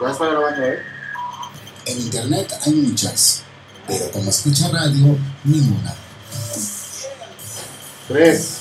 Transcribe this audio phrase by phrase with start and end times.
[0.00, 0.82] Ya está grabando, ¿eh?
[1.86, 3.42] En internet hay muchas,
[3.86, 5.94] pero como escucha radio, ninguna.
[8.08, 8.58] 3,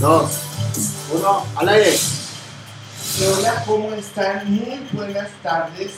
[0.00, 0.30] 2,
[1.14, 1.98] 1, al aire.
[3.38, 4.50] Hola, ¿cómo están?
[4.50, 5.92] Muy buenas tardes.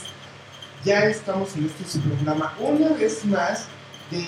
[0.84, 3.66] Ya estamos en este su programa una vez más
[4.10, 4.26] de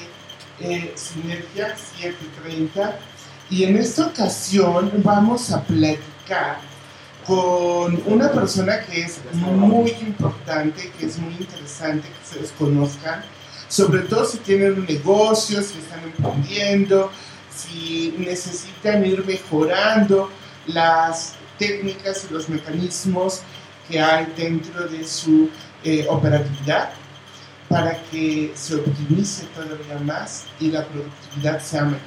[0.60, 2.98] eh, Sinergia 730
[3.50, 6.60] y en esta ocasión vamos a platicar
[7.26, 13.24] con una persona que es muy importante, que es muy interesante que se les conozcan,
[13.68, 17.10] sobre todo si tienen un negocio, si están emprendiendo,
[17.54, 20.30] si necesitan ir mejorando
[20.66, 23.40] las técnicas y los mecanismos
[23.88, 25.48] que hay dentro de su
[25.84, 26.90] eh, operatividad
[27.68, 32.00] para que se optimice todavía más y la productividad sea mejor.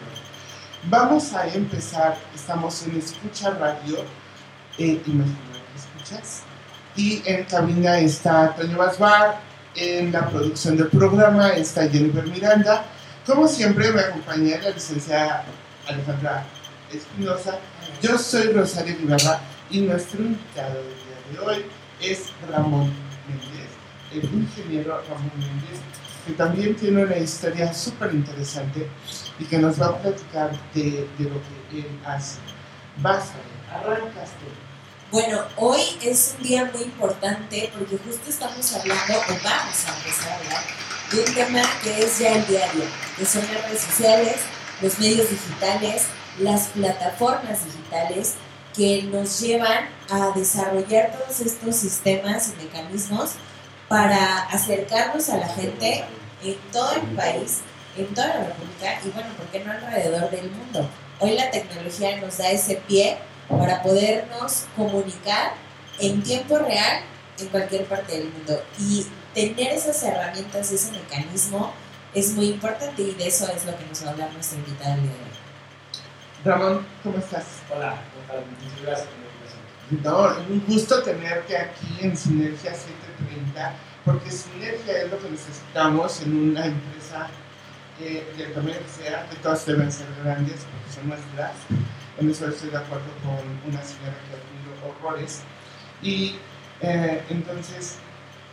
[0.83, 4.05] Vamos a empezar, estamos en Escucha Radio,
[4.79, 6.41] eh, Imagina que escuchas,
[6.95, 9.41] y en cabina está Toño Basbar,
[9.75, 12.85] en la producción del programa está Jennifer Miranda,
[13.25, 15.45] como siempre me acompaña la licenciada
[15.87, 16.45] Alejandra
[16.91, 17.59] Espinosa,
[18.01, 21.65] yo soy Rosario Ibarra y nuestro invitado del día de hoy
[22.01, 22.91] es Ramón
[23.27, 23.69] Méndez,
[24.13, 25.79] el ingeniero Ramón Méndez,
[26.25, 28.87] que también tiene una historia súper interesante
[29.37, 31.35] y que nos va a platicar de, de lo
[31.69, 32.39] que él hace.
[33.01, 33.49] Vas a.
[35.11, 40.31] Bueno, hoy es un día muy importante porque justo estamos hablando, o vamos a empezar
[40.31, 40.63] a hablar,
[41.11, 42.83] de un tema que es ya el diario,
[43.17, 44.35] que son las redes sociales,
[44.83, 46.03] los medios digitales,
[46.37, 48.35] las plataformas digitales
[48.75, 53.31] que nos llevan a desarrollar todos estos sistemas y mecanismos
[53.87, 56.05] para acercarnos a la gente
[56.43, 57.61] en todo el país,
[57.97, 60.87] en toda la República y bueno, ¿por qué no alrededor del mundo?
[61.19, 63.17] Hoy la tecnología nos da ese pie
[63.49, 65.53] para podernos comunicar
[65.99, 67.01] en tiempo real
[67.39, 68.61] en cualquier parte del mundo.
[68.77, 71.73] Y tener esas herramientas, ese mecanismo,
[72.13, 74.95] es muy importante y de eso es lo que nos va a hablar nuestra invitada
[74.95, 75.29] el día de hoy.
[76.43, 77.45] Ramón, ¿cómo estás?
[77.69, 77.97] Hola.
[78.61, 80.47] Muchas gracias por la invitación.
[80.47, 83.73] No, un gusto tenerte aquí en Sinergia 730,
[84.05, 87.27] porque Sinergia es lo que necesitamos en una empresa
[88.53, 91.53] tamaño que sea, que todas deben ser grandes porque son nuestras.
[92.17, 95.41] En eso estoy de acuerdo con una señora que admiro horrores.
[96.01, 96.35] Y
[96.81, 97.97] eh, entonces,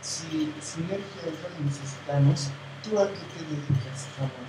[0.01, 2.49] si Sinergia es lo que necesitamos,
[2.83, 4.47] ¿tú a qué te dedicas, Ramón?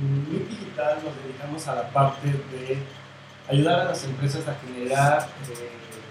[0.00, 2.78] En MIP Digital nos dedicamos a la parte de
[3.48, 5.70] ayudar a las empresas a generar, eh,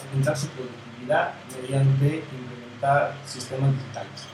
[0.09, 4.27] aumentar su productividad mediante implementar sistemas digitales.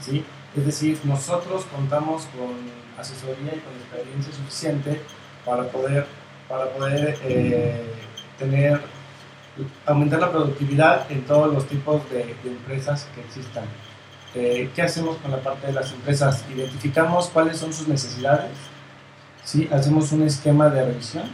[0.00, 0.24] ¿sí?
[0.56, 5.00] Es decir, nosotros contamos con asesoría y con experiencia suficiente
[5.44, 6.06] para poder,
[6.48, 7.84] para poder eh,
[8.38, 8.80] tener,
[9.86, 13.64] aumentar la productividad en todos los tipos de, de empresas que existan.
[14.34, 16.44] Eh, ¿Qué hacemos con la parte de las empresas?
[16.52, 18.50] Identificamos cuáles son sus necesidades,
[19.44, 19.68] ¿sí?
[19.72, 21.24] hacemos un esquema de revisión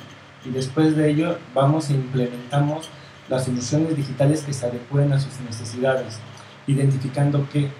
[0.44, 2.90] y después de ello vamos e implementamos
[3.30, 6.18] las soluciones digitales que se adecúen a sus necesidades,
[6.66, 7.70] identificando qué,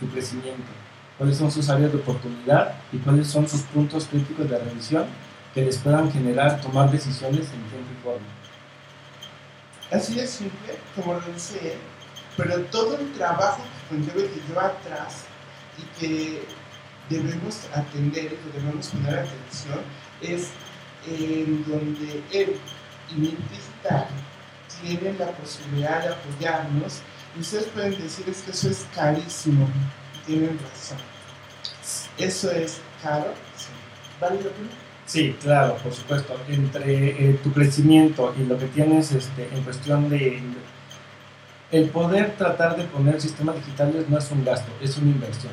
[0.00, 0.70] su crecimiento,
[1.22, 5.06] cuáles son sus áreas de oportunidad y cuáles son sus puntos críticos de revisión
[5.54, 8.26] que les puedan generar tomar decisiones en tiempo y forma.
[9.92, 11.78] Así simple, como lo dice él,
[12.36, 15.26] pero todo el trabajo que conlleva que lleva atrás
[15.78, 16.42] y que
[17.08, 19.78] debemos atender y que debemos poner atención
[20.22, 20.48] es
[21.06, 22.56] en donde él
[23.12, 24.08] y mi digital
[24.82, 27.00] tienen la posibilidad de apoyarnos.
[27.36, 29.68] Y ustedes pueden decir es que eso es carísimo.
[30.26, 31.11] Tienen razón
[32.18, 33.32] eso es caro.
[34.20, 34.68] ¿vale la pena?
[35.06, 36.36] Sí, claro, por supuesto.
[36.48, 40.40] Entre eh, tu crecimiento y lo que tienes este, en cuestión de...
[41.70, 45.52] El poder tratar de poner sistemas digitales no es un gasto, es una inversión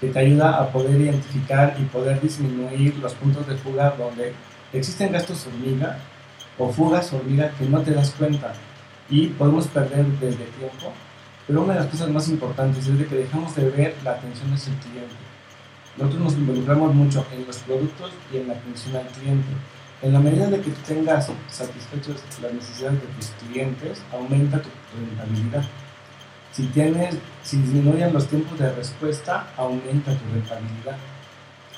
[0.00, 4.34] que te ayuda a poder identificar y poder disminuir los puntos de fuga donde
[4.72, 5.98] existen gastos hormiga
[6.58, 8.52] o fugas hormiga que no te das cuenta
[9.08, 10.92] y podemos perder desde tiempo.
[11.46, 14.52] Pero una de las cosas más importantes es de que dejamos de ver la atención
[14.52, 15.31] hacia el cliente.
[15.96, 19.48] Nosotros nos involucramos mucho en los productos y en la atención al cliente.
[20.00, 24.68] En la medida de que tengas satisfechos las necesidades de tus clientes, aumenta tu
[24.98, 25.64] rentabilidad.
[26.52, 30.96] Si, tienes, si disminuyen los tiempos de respuesta, aumenta tu rentabilidad.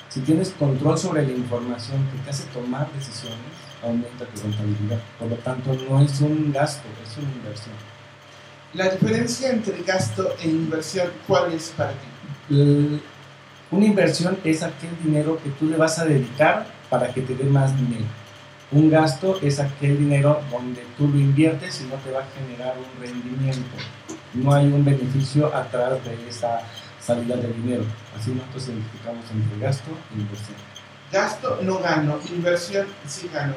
[0.09, 3.39] Si tienes control sobre la información que te hace tomar decisiones,
[3.83, 4.99] aumenta tu rentabilidad.
[5.19, 7.75] Por lo tanto, no es un gasto, es una inversión.
[8.73, 12.07] La diferencia entre gasto e inversión, ¿cuál es para ti?
[12.49, 13.01] El-
[13.71, 17.45] una inversión es aquel dinero que tú le vas a dedicar para que te dé
[17.45, 18.05] más dinero.
[18.71, 22.75] Un gasto es aquel dinero donde tú lo inviertes y no te va a generar
[22.77, 23.75] un rendimiento.
[24.33, 26.61] no hay un beneficio atrás de esa
[26.99, 27.83] salida de dinero.
[28.17, 30.57] Así nosotros identificamos entre gasto e inversión.
[31.11, 33.55] Gasto no gano, inversión sí gano.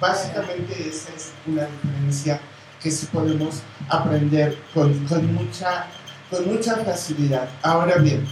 [0.00, 2.40] Básicamente esa es una diferencia
[2.82, 5.86] que sí podemos aprender con, con mucha,
[6.30, 7.48] con mucha facilidad.
[7.62, 8.26] Ahora bien,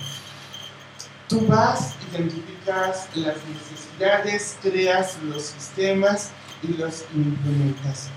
[1.33, 6.31] tú vas, identificas las necesidades, creas los sistemas
[6.63, 8.11] y los implementas.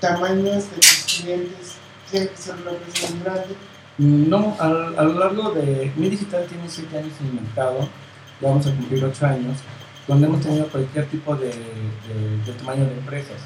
[0.00, 1.74] Tamaños de tus clientes,
[2.10, 3.56] ¿tiene que ser una empresa muy grande?
[3.98, 5.92] No, a, a lo largo de...
[5.96, 7.88] Mi Digital tiene 7 años en el mercado,
[8.40, 9.58] vamos a cumplir 8 años,
[10.08, 13.40] donde hemos tenido cualquier tipo de, de- de tamaño de empresas.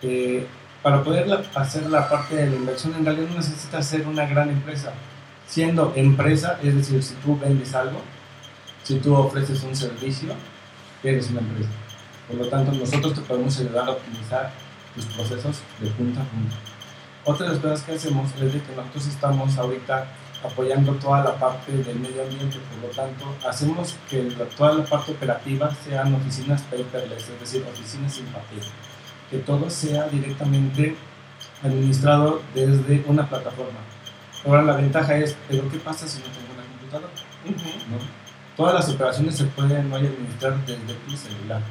[0.00, 0.46] Eh,
[0.82, 4.48] para poder hacer la parte de la inversión, en realidad no necesitas ser una gran
[4.48, 4.92] empresa.
[5.46, 8.00] Siendo empresa, es decir, si tú vendes algo,
[8.82, 10.34] si tú ofreces un servicio,
[11.02, 11.70] eres una empresa.
[12.28, 14.52] Por lo tanto, nosotros te podemos ayudar a optimizar
[14.94, 16.56] tus procesos de punta a punta.
[17.24, 20.06] Otra de las cosas que hacemos es de que nosotros estamos ahorita
[20.44, 24.84] apoyando toda la parte del medio ambiente, por lo tanto, hacemos que la- toda la
[24.84, 28.60] parte operativa sean oficinas paperless, es decir, oficinas sin papel,
[29.30, 30.96] que todo sea directamente
[31.62, 33.78] administrado desde una plataforma.
[34.44, 37.12] Ahora la ventaja es, pero ¿qué pasa si no tengo una computadora?
[37.90, 38.31] ¿no?
[38.56, 41.62] Todas las operaciones se pueden hoy administrar desde tu celular.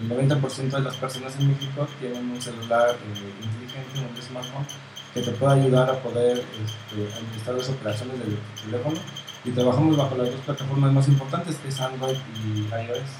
[0.00, 4.66] El 90% de las personas en México tienen un celular eh, inteligente, un smartphone,
[5.12, 9.00] que te puede ayudar a poder este, administrar las operaciones desde tu teléfono.
[9.44, 13.10] Y trabajamos bajo las dos plataformas más importantes, que es Android y iOS.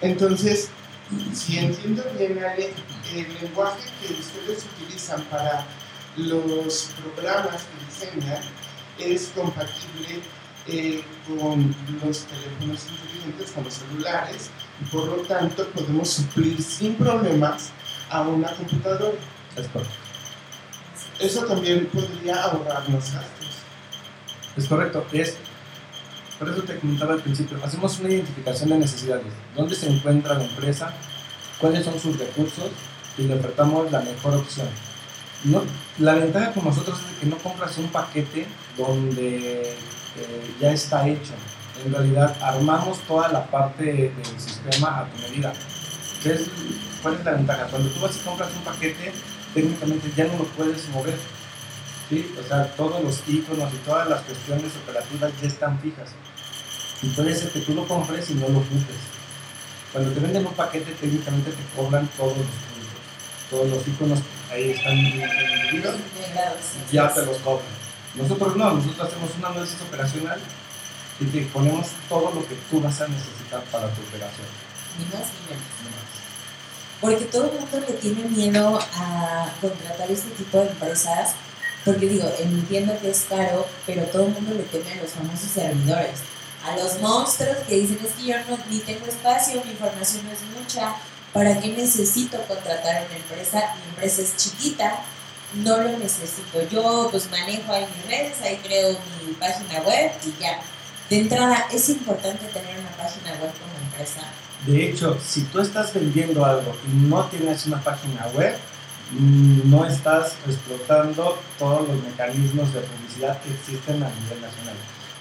[0.00, 0.70] Entonces,
[1.32, 2.72] si entiendo bien, Ale,
[3.14, 5.66] el lenguaje que ustedes utilizan para
[6.16, 8.42] los programas que diseñan
[8.98, 10.22] es compatible
[10.68, 14.50] eh, con los teléfonos inteligentes, con los celulares,
[14.80, 17.70] y por lo tanto podemos suplir sin problemas
[18.10, 19.18] a una computadora.
[19.56, 19.94] Es correcto.
[21.20, 23.48] Eso también podría ahorrarnos gastos.
[24.56, 25.36] Es correcto, es
[26.38, 29.26] por eso te comentaba al principio, hacemos una identificación de necesidades,
[29.56, 30.94] dónde se encuentra la empresa,
[31.58, 32.70] cuáles son sus recursos
[33.16, 34.68] y le ofertamos la mejor opción.
[35.44, 35.62] No,
[35.98, 39.76] la ventaja con nosotros es que no compras un paquete donde
[40.20, 41.32] eh, ya está hecho.
[41.84, 45.52] En realidad armamos toda la parte del sistema a tu medida.
[46.22, 46.50] ¿Qué es-
[47.02, 47.64] ¿Cuál es la ventaja?
[47.70, 49.12] Cuando tú vas y compras un paquete,
[49.54, 51.16] técnicamente ya no lo puedes mover.
[52.08, 52.34] ¿sí?
[52.42, 56.10] O sea, todos los iconos y todas las cuestiones operativas ya están fijas.
[57.02, 58.96] Y puede ser que tú lo compres y no lo ocupes.
[59.92, 62.88] Cuando te venden un paquete, técnicamente te cobran todos los puntos.
[63.50, 64.18] Todos los iconos
[64.50, 66.60] ahí están Integrados.
[66.90, 67.77] ya te los cobran.
[68.14, 70.40] Nosotros no, nosotros hacemos un análisis operacional
[71.20, 74.46] y te ponemos todo lo que tú vas a necesitar para tu operación.
[74.98, 76.08] Ni más ni menos.
[77.00, 81.34] Porque todo el mundo le tiene miedo a contratar este tipo de empresas.
[81.84, 85.48] Porque digo, entiendo que es caro, pero todo el mundo le teme a los famosos
[85.48, 86.20] servidores.
[86.66, 90.32] A los monstruos que dicen es que yo no, ni tengo espacio, mi información no
[90.32, 90.96] es mucha.
[91.32, 93.74] ¿Para qué necesito contratar una empresa?
[93.76, 95.02] Mi empresa es chiquita,
[95.54, 96.62] no lo necesito.
[96.70, 100.60] Yo pues manejo ahí mis redes, ahí creo mi página web y ya.
[101.10, 104.20] De entrada, es importante tener una página web como empresa.
[104.66, 108.56] De hecho, si tú estás vendiendo algo y no tienes una página web,
[109.12, 114.74] mm, no estás explotando todos los mecanismos de publicidad que existen a nivel nacional.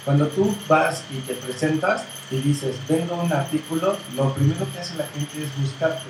[0.03, 4.95] Cuando tú vas y te presentas y dices, vendo un artículo, lo primero que hace
[4.95, 6.05] la gente es buscarte.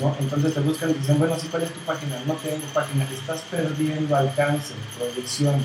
[0.00, 0.14] ¿No?
[0.20, 2.16] Entonces te buscan y dicen, bueno, sí, ¿cuál es tu página?
[2.26, 5.62] No tengo página, estás perdiendo alcance, proyección.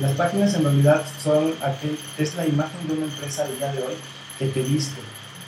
[0.00, 3.82] Las páginas en realidad son aquel, es la imagen de una empresa del día de
[3.82, 3.94] hoy
[4.38, 5.00] que te viste,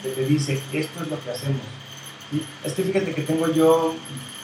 [0.03, 1.63] que te dice, esto es lo que hacemos.
[2.31, 2.43] ¿sí?
[2.65, 3.95] Es que fíjate que tengo yo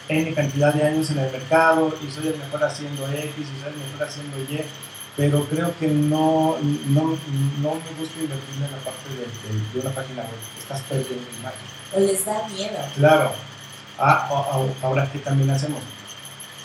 [0.09, 3.73] N cantidad de años en el mercado y soy el mejor haciendo X y soy
[3.73, 4.61] el mejor haciendo Y,
[5.17, 7.03] pero creo que no, no,
[7.61, 11.27] no me gusta invertir en la parte de, de- de una página web, estás perdiendo
[11.41, 11.67] imagen.
[11.95, 12.79] O les da miedo.
[12.95, 13.33] Claro.
[13.99, 15.81] Ah, a- a- ahora, ¿qué también hacemos?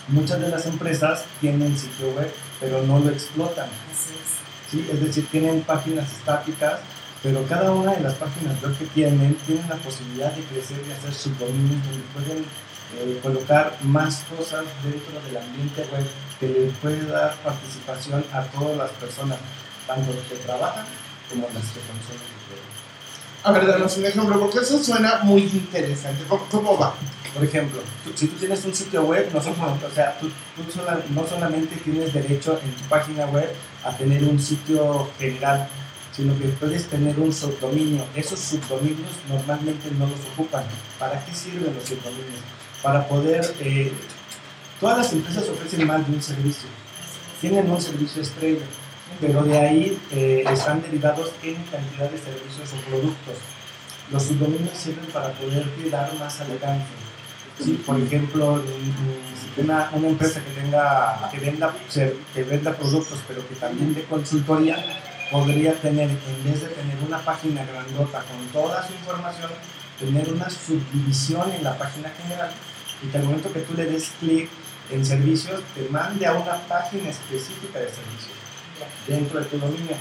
[0.07, 3.67] Muchas de las empresas tienen sitio web, pero no lo explotan.
[3.91, 4.71] Así es.
[4.71, 4.89] ¿sí?
[4.91, 6.79] Es decir, tienen páginas estáticas,
[7.23, 10.91] pero cada una de las páginas web que tienen tienen la posibilidad de crecer y
[10.91, 12.45] hacer subdominios donde pueden
[12.99, 16.05] eh, colocar más cosas dentro del ambiente web
[16.39, 19.37] que le puede dar participación a todas las personas,
[19.87, 20.85] tanto las que trabajan
[21.29, 22.33] como las que consumen.
[23.45, 26.23] A ver, danos un ejemplo, porque eso suena muy interesante.
[26.29, 26.93] ¿Cómo, cómo va?
[27.33, 27.79] Por ejemplo,
[28.15, 30.29] si tú tienes un sitio web, no, somos- o sea, tú,
[31.15, 33.51] no solamente tienes derecho en tu página web
[33.83, 35.67] a tener un sitio general,
[36.15, 38.05] sino que puedes tener un subdominio.
[38.15, 40.63] Esos subdominios normalmente no los ocupan.
[40.99, 42.41] ¿Para qué sirven los subdominios?
[42.83, 43.41] Para poder...
[43.61, 43.91] eh,
[44.79, 46.67] Todas las empresas ofrecen más de un servicio.
[47.39, 48.65] Tienen un servicio estrella,
[49.21, 53.35] pero de ahí eh, están derivados en cantidad de servicios o productos.
[54.11, 56.83] Los subdominios sirven para poder dar más alcance.
[57.59, 58.61] Sí, por ejemplo,
[59.57, 61.73] una, una empresa que, tenga, que, venda,
[62.33, 64.77] que venda productos, pero que también de consultoría,
[65.31, 69.51] podría tener, en vez de tener una página grandota con toda su información,
[69.99, 72.51] tener una subdivisión en la página general
[73.01, 74.49] y que al momento que tú le des clic
[74.91, 78.37] en servicios, te mande a una página específica de servicios
[79.07, 79.95] dentro de tu dominio.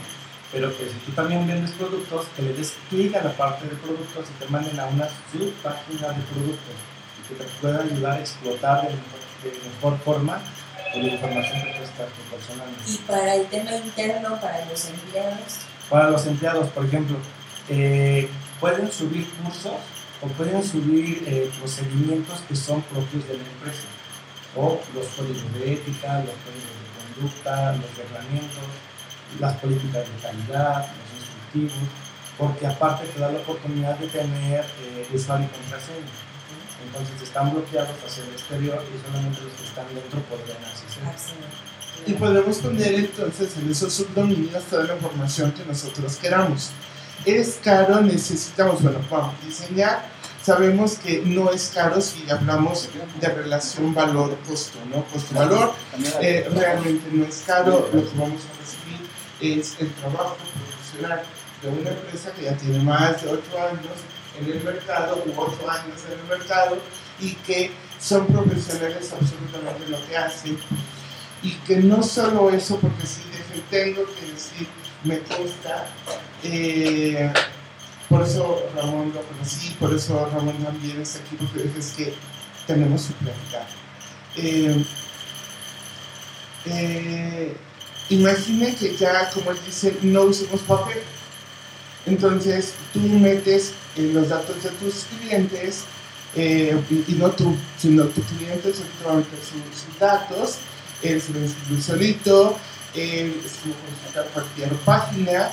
[0.53, 3.77] Pero que si tú también vendes productos, que le des clic a la parte de
[3.77, 6.92] productos y te manden a una subpágina de productos
[7.29, 10.41] que te pueda ayudar a explotar de mejor, de mejor forma
[10.95, 12.79] la información que tú estás proporcionando.
[12.87, 17.17] Y para el tema interno, para los empleados, Para los empleados, por ejemplo,
[17.69, 18.29] eh,
[18.61, 19.73] pueden subir cursos
[20.21, 23.89] o pueden subir eh, procedimientos que son propios de la empresa,
[24.55, 28.65] o los códigos de ética, los códigos de conducta, los reglamentos,
[29.41, 31.89] las políticas de calidad, los instructivos,
[32.39, 36.32] porque aparte te da la oportunidad de tener eh, usuario y contraseña.
[36.87, 41.53] Entonces están bloqueados hacia el exterior y solamente los que están dentro podrían acceder.
[42.07, 46.71] Y podemos poner entonces en esos subdominios toda la información que nosotros queramos.
[47.25, 50.11] Es caro, necesitamos, bueno, vamos a diseñar.
[50.43, 52.89] Sabemos que no es caro si hablamos
[53.21, 55.05] de relación valor-costo, ¿no?
[55.05, 55.73] Costo-valor,
[56.21, 57.89] eh, realmente no es caro.
[57.93, 59.09] Lo que vamos a recibir
[59.41, 61.23] es el trabajo profesional
[61.63, 63.97] de una empresa que ya tiene más de 8 años
[64.39, 66.79] en el mercado, u 8 años en el mercado,
[67.21, 67.71] y que
[68.01, 70.59] son profesionales absolutamente en lo que hacen
[71.43, 74.67] y que no solo eso, porque deje- tengo que decir,
[75.05, 75.89] me consta,
[76.45, 77.33] eh,
[78.09, 82.15] por eso Ramón lo conocí, por eso Ramón también está aquí, porque es que
[82.67, 83.67] tenemos su plática.
[84.37, 84.85] Eh,
[86.67, 87.57] eh,
[88.11, 90.99] imagine que ya, como él dice, no usemos papel.
[92.07, 95.85] Entonces tú metes los datos de tus clientes
[96.35, 100.59] eh, y, no tú, sino tu cliente se va a meter sus, sus datos,
[101.03, 102.57] él se va a inscribir solito,
[102.95, 105.51] él es como consultar cualquier página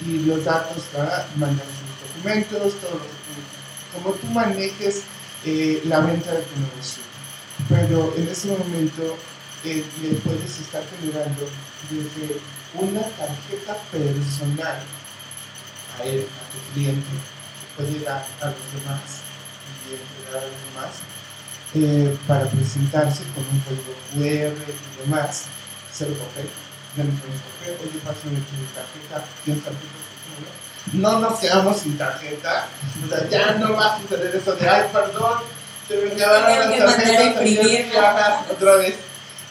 [0.00, 3.58] y los datos para mandar sus documentos, todos los documentos,
[3.94, 5.02] como tú manejes
[5.44, 7.02] eh, la venta de tu negocio.
[7.68, 9.16] Pero en ese momento
[9.64, 11.48] eh, le puedes estar generando
[11.90, 12.40] desde
[12.74, 14.82] una tarjeta personal
[15.98, 17.06] a él, a tu cliente,
[17.78, 19.22] puede dar a los demás
[19.86, 20.92] y entregar a los demás
[21.74, 25.44] eh, para presentarse con un código QR y demás,
[25.92, 26.50] cero papel,
[26.96, 29.86] ya no tenemos papel, oye, pásame tu tarjeta, ¿tienes tarjeta?
[30.92, 32.66] No nos quedamos sin tarjeta,
[33.04, 35.38] o sea, ya no va a suceder eso de, ay, perdón,
[35.86, 38.96] se me quedaron las tarjetas, otra vez.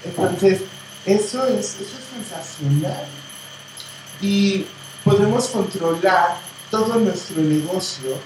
[0.03, 0.61] Entonces,
[1.05, 3.05] eso es, eso es sensacional.
[4.21, 4.65] Y
[5.03, 8.17] podemos controlar todo nuestro negocio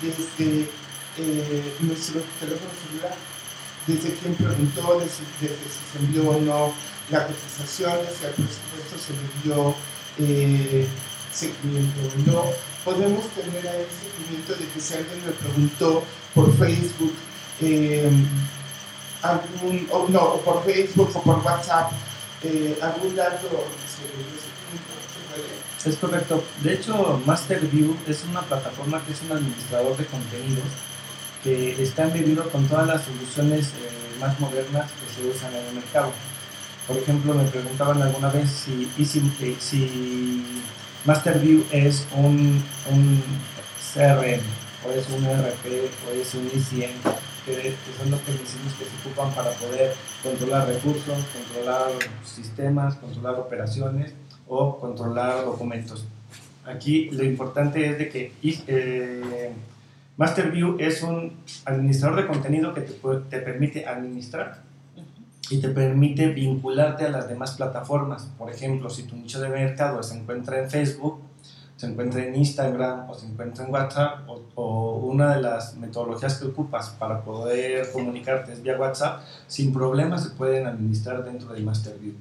[0.00, 0.68] desde
[1.18, 3.16] eh, nuestro teléfono celular.
[3.86, 6.72] Desde quién preguntó, desde, si se envió o no
[7.10, 9.74] la cotización, si al presupuesto se le dio
[10.18, 10.86] eh,
[11.32, 12.44] seguimiento o no.
[12.84, 16.02] Podemos tener ahí seguimiento de que si alguien me preguntó
[16.34, 17.12] por Facebook,
[17.60, 18.10] eh,
[19.22, 21.92] algún, o no, o por Facebook o por WhatsApp,
[22.42, 25.73] eh, algún dato sobre ese punto, se puede.
[25.84, 26.42] Es correcto.
[26.62, 30.64] De hecho, MasterView es una plataforma que es un administrador de contenidos
[31.42, 35.74] que está embebido con todas las soluciones eh, más modernas que se usan en el
[35.74, 36.10] mercado.
[36.88, 40.62] Por ejemplo, me preguntaban alguna vez si, si, eh, si
[41.04, 43.22] MasterView es un, un
[43.92, 44.40] CRM,
[44.86, 45.66] o es un ERP,
[46.08, 46.96] o es un ICM,
[47.44, 51.90] que, son los tecnicismos que se ocupan para poder controlar recursos, controlar
[52.24, 54.14] sistemas, controlar operaciones
[54.48, 56.06] o controlar documentos.
[56.64, 59.52] Aquí lo importante es de que eh,
[60.16, 61.32] MasterView es un
[61.64, 64.62] administrador de contenido que te, permite administrar
[65.50, 68.30] y te permite vincularte a las demás plataformas.
[68.38, 71.20] Por ejemplo, si tu nicho de mercado se encuentra en Facebook,
[71.76, 76.38] se encuentra en Instagram o se encuentra en WhatsApp o, o una de las metodologías
[76.38, 81.64] que ocupas para poder comunicarte es vía WhatsApp, sin problemas se pueden administrar dentro del
[81.64, 82.14] MasterView.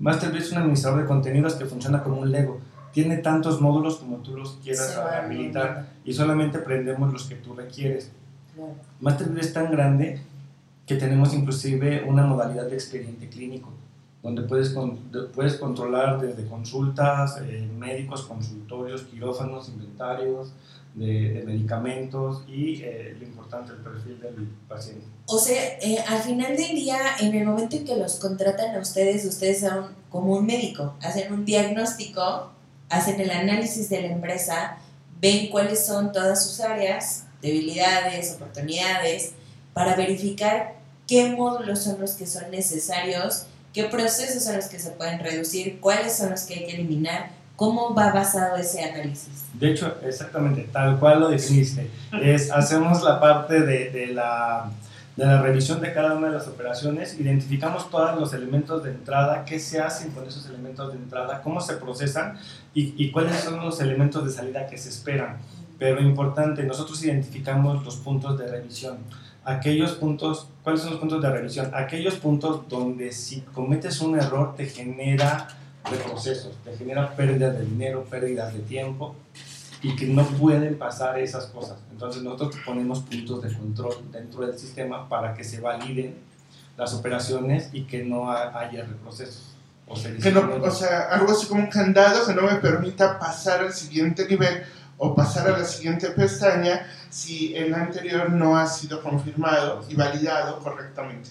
[0.00, 2.58] MasterView es un administrador de contenidos que funciona como un Lego.
[2.92, 8.10] Tiene tantos módulos como tú los quieras habilitar y solamente prendemos los que tú requieres.
[9.00, 10.20] MasterView es tan grande
[10.86, 13.70] que tenemos inclusive una modalidad de expediente clínico,
[14.22, 14.98] donde puedes, con-
[15.34, 20.52] puedes controlar desde consultas, eh, médicos, consultorios, quirófanos, inventarios,
[20.94, 25.06] de, medicamentos y eh, lo importante, el perfil del paciente.
[25.26, 28.80] O sea, eh, al final del día, en el momento en que los contratan a
[28.80, 32.50] ustedes, ustedes son como un médico, hacen un diagnóstico,
[32.88, 34.78] hacen el análisis de la empresa,
[35.20, 39.32] ven cuáles son todas sus áreas, debilidades, oportunidades,
[39.72, 40.74] para verificar
[41.06, 45.80] qué módulos son los que son necesarios, qué procesos son los que se pueden reducir,
[45.80, 49.44] cuáles son los que hay que eliminar, cómo va basado ese análisis.
[49.52, 51.90] De hecho, exactamente, tal cual lo definiste.
[52.22, 54.70] Es, hacemos la parte de, de la,
[55.14, 59.44] de la revisión de cada una de las operaciones, identificamos todos los elementos de entrada,
[59.44, 62.38] qué se hacen con esos elementos de entrada, cómo se procesan
[62.72, 65.36] y, y cuáles son los elementos de salida que se esperan.
[65.78, 68.96] Pero importante, nosotros identificamos los puntos de revisión.
[69.44, 71.70] Aquellos puntos, ¿cuáles son los puntos de revisión?
[71.74, 78.04] Aquellos puntos donde si cometes un error te genera retrocesos, te genera pérdidas de dinero,
[78.04, 79.14] pérdidas de tiempo
[79.82, 81.78] y que no pueden pasar esas cosas.
[81.90, 86.16] Entonces nosotros ponemos puntos de control dentro del sistema para que se validen
[86.76, 89.46] las operaciones y que no ha- haya retrocesos.
[89.86, 93.18] O, se Que no, o sea, algo así como un candado que no me permita
[93.18, 94.62] pasar al siguiente nivel
[94.98, 100.58] o pasar a la siguiente pestaña si el anterior no ha sido confirmado y validado
[100.60, 101.30] correctamente.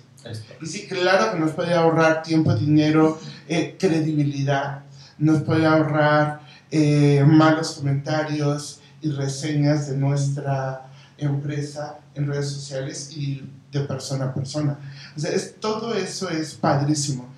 [0.61, 4.83] Y sí, claro que nos puede ahorrar tiempo, dinero, eh, credibilidad,
[5.17, 13.49] nos puede ahorrar eh, malos comentarios y reseñas de nuestra empresa en redes sociales y
[13.71, 14.79] de persona a persona.
[15.15, 17.29] O sea, es, todo eso es padrísimo.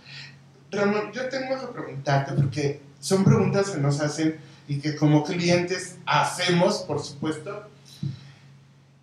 [0.71, 5.97] Ramón, yo tengo que preguntarte porque son preguntas que nos hacen y que como clientes
[6.05, 7.67] hacemos, por supuesto.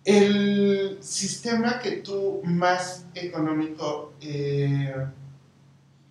[0.05, 4.93] El sistema que tú más económico eh,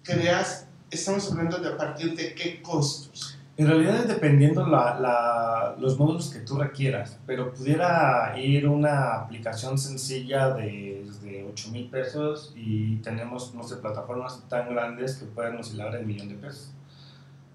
[0.02, 3.36] creas, estamos hablando de a partir de qué costos.
[3.56, 9.14] En realidad es dependiendo la, la- los módulos que tú requieras, pero pudiera ir una
[9.14, 15.24] aplicación sencilla de, de 8 mil pesos y tenemos, no sé, plataformas tan grandes que
[15.26, 16.70] pueden oscilar el millón de pesos.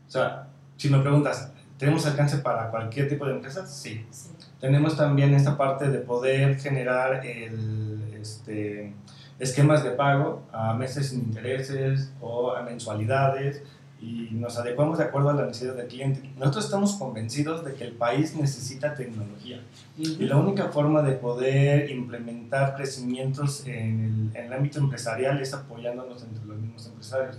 [0.07, 3.65] O sea, si me preguntas, ¿tenemos alcance para cualquier tipo de empresa?
[3.65, 4.05] Sí.
[4.12, 4.29] Sí.
[4.63, 8.93] Tenemos también esta parte de poder generar el, este,
[9.38, 13.62] esquemas de pago a meses sin intereses o a mensualidades
[13.99, 16.32] y nos adecuamos de acuerdo a la necesidad del cliente.
[16.38, 19.60] Nosotros estamos convencidos de que el país necesita tecnología
[19.97, 25.54] y la única forma de poder implementar crecimientos en el, en el ámbito empresarial es
[25.54, 27.38] apoyándonos entre los mismos empresarios.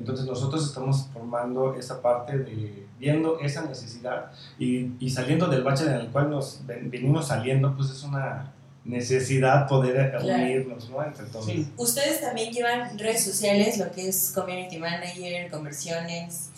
[0.00, 5.84] Entonces nosotros estamos formando esa parte de viendo esa necesidad y, y saliendo del bache
[5.84, 8.52] en el cual nos ven- venimos saliendo, pues es una
[8.84, 10.42] necesidad poder Claro.
[10.42, 11.04] unirnos ¿no?
[11.04, 11.44] entre todos.
[11.46, 11.70] Sí.
[11.76, 16.50] Ustedes también llevan redes sociales, lo que es community manager, conversiones.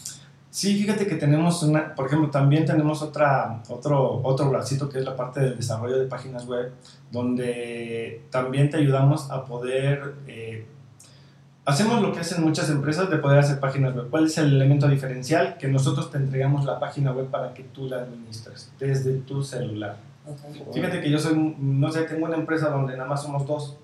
[0.51, 5.05] Sí, fíjate que tenemos una, por ejemplo, también tenemos otra, otro, otro bracito que es
[5.05, 6.73] la parte del desarrollo de páginas web,
[7.11, 10.67] donde también te ayudamos a poder, eh,
[11.65, 14.09] hacemos lo que hacen muchas empresas de poder hacer páginas web.
[14.11, 15.57] ¿Cuál es el elemento diferencial?
[15.59, 19.97] Que nosotros te entregamos la página web para que tú la administres desde tu celular.
[20.27, 20.75] Ok.
[20.75, 23.77] Fíjate que yo soy, no sé, tengo una empresa donde nada más somos dos.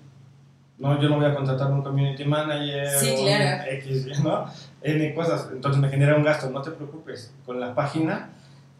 [0.77, 3.63] No, yo no voy a contratar un community manager Sí, o un claro.
[3.69, 4.45] X, ¿no?
[4.81, 5.49] N cosas.
[5.51, 6.49] Entonces me genera un gasto.
[6.49, 7.33] No te preocupes.
[7.45, 8.29] Con la página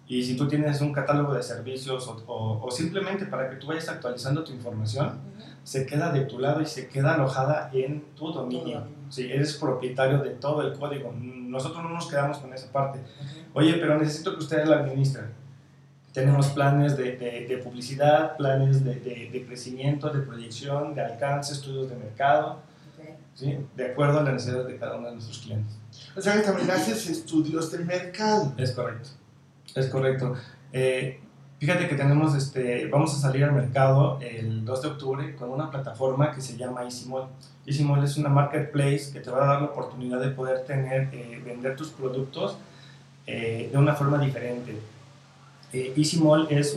[0.10, 3.67] y si tú tienes un catálogo de servicios o, o- o simplemente para que tú
[3.67, 5.43] vayas actualizando tu información, Ujú.
[5.63, 8.80] se queda de tu lado y se queda alojada en tu dominio.
[8.82, 9.00] dominio.
[9.10, 11.13] Sí, eres propietario de todo el código.
[11.15, 13.00] Nosotros no nos quedamos con esa parte.
[13.00, 13.60] Ujú.
[13.60, 15.26] Oye, pero necesito que ustedes la administren.
[16.12, 21.54] Tenemos planes de, de- de publicidad, planes de, de- de crecimiento, de proyección, de alcance,
[21.54, 22.54] estudios de mercado,
[22.98, 23.10] Ok.
[23.36, 23.58] ¿sí?
[23.76, 25.78] de acuerdo a las necesidades de cada uno de nuestros clientes.
[26.17, 28.54] O sea que también haces estudios del mercado.
[28.58, 29.10] Es correcto,
[29.75, 30.36] es correcto.
[30.71, 31.19] Eh,
[31.60, 35.69] fíjate que tenemos, este, vamos a salir al mercado el 2 de octubre con una
[35.69, 37.27] plataforma que se llama EasyMall.
[37.65, 41.41] EasyMall es una marketplace que te va a dar la oportunidad de poder tener, eh,
[41.45, 42.58] vender tus productos
[43.27, 44.79] eh, de una forma diferente.
[45.71, 46.75] Eh, Easy Mall es,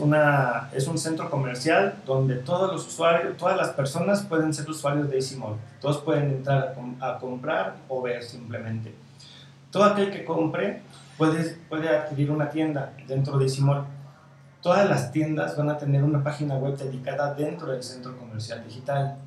[0.73, 5.15] es un centro comercial donde todos los usuarios, todas las personas pueden ser usuarios de
[5.15, 5.55] Easy Mall.
[5.81, 8.93] Todos pueden entrar a, a comprar o ver simplemente.
[9.71, 10.83] Todo aquel que compre
[11.17, 13.85] puede, puede adquirir una tienda dentro de Mall.
[14.61, 19.17] Todas las tiendas van a tener una página web dedicada dentro del centro comercial digital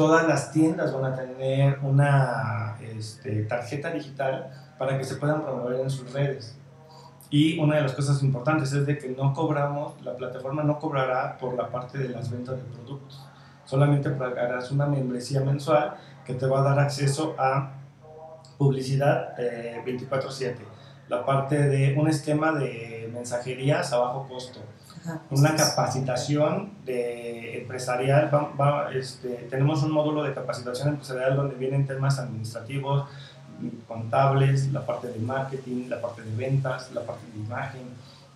[0.00, 5.80] todas las tiendas van a tener una este, tarjeta digital para que se puedan promover
[5.80, 6.56] en sus redes.
[7.28, 11.36] Y una de las cosas importantes es de que no cobramos, la plataforma no cobrará
[11.36, 13.22] por la parte de las ventas de productos.
[13.66, 17.74] Solamente pagarás una membresía mensual que te va a dar acceso a
[18.56, 20.56] publicidad eh, 24/7.
[21.10, 24.60] La parte de un esquema de mensajerías a bajo costo,
[25.02, 25.20] Ajá.
[25.30, 31.86] una capacitación de empresarial, va- va, este, tenemos un módulo de capacitación empresarial donde vienen
[31.86, 33.08] temas administrativos,
[33.88, 37.82] contables, la parte de marketing, la parte de ventas, la parte de imagen,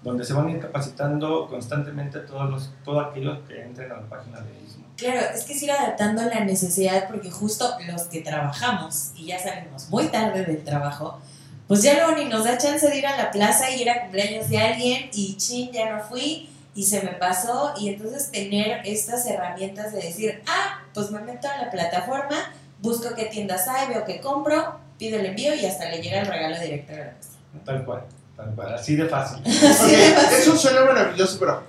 [0.02, 4.02] donde se van a ir capacitando constantemente todos los, todos aquellos que entren a la
[4.02, 4.84] página de ISMO.
[4.96, 9.26] Claro, es que es ir adaptando a la necesidad porque justo los que trabajamos y
[9.26, 11.18] ya salimos muy tarde del trabajo,
[11.66, 14.03] pues ya luego ni nos da chance de ir a la plaza y ir a
[14.03, 18.81] cumpleaños de alguien y chin, ya no fui y se me pasó y entonces tener
[18.85, 22.37] estas herramientas de decir, ah, pues me meto a la plataforma,
[22.81, 26.27] busco qué tiendas hay, veo qué compro, pido el envío y hasta le llega el
[26.27, 27.31] regalo directo a la casa.
[27.64, 28.03] Tal cual,
[28.37, 29.38] tal cual, así de fácil.
[29.44, 31.62] Ok, eso suena maravilloso, pero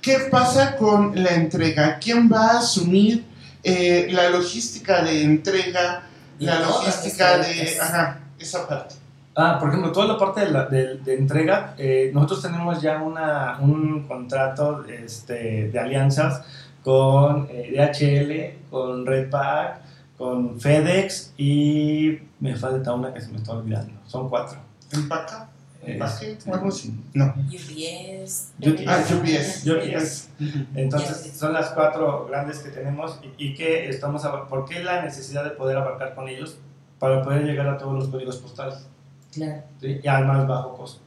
[0.00, 1.98] ¿qué pasa con la entrega?
[1.98, 3.24] ¿Quién va a asumir
[3.64, 6.04] eh, la logística de entrega,
[6.38, 7.78] la De logística de...
[7.80, 9.01] Ajá, esa parte.
[9.34, 13.00] Ah, por ejemplo, toda la parte de, la- de- de entrega, eh, nosotros tenemos ya
[13.02, 16.42] una, un contrato este, de alianzas
[16.84, 19.80] con eh, DHL, con Redpack,
[20.18, 23.92] con FedEx y me falta una que se me está olvidando.
[24.06, 24.58] Son cuatro.
[24.92, 25.48] ¿Empaca?
[25.84, 26.38] ¿Empaque?
[26.46, 26.94] ¿O algo así?
[27.14, 27.34] No.
[27.48, 28.52] UPS.
[28.60, 28.84] UPS.
[28.86, 29.66] Ah, UPS.
[29.66, 30.28] UPS.
[30.74, 35.42] Entonces, son las cuatro grandes que tenemos y, y que estamos, ¿por qué la necesidad
[35.44, 36.58] de poder abarcar con ellos?
[36.98, 38.86] Para poder llegar a todos los códigos postales.
[39.32, 39.62] Claro.
[39.80, 40.00] ¿sí?
[40.02, 41.00] y al más bajo costo.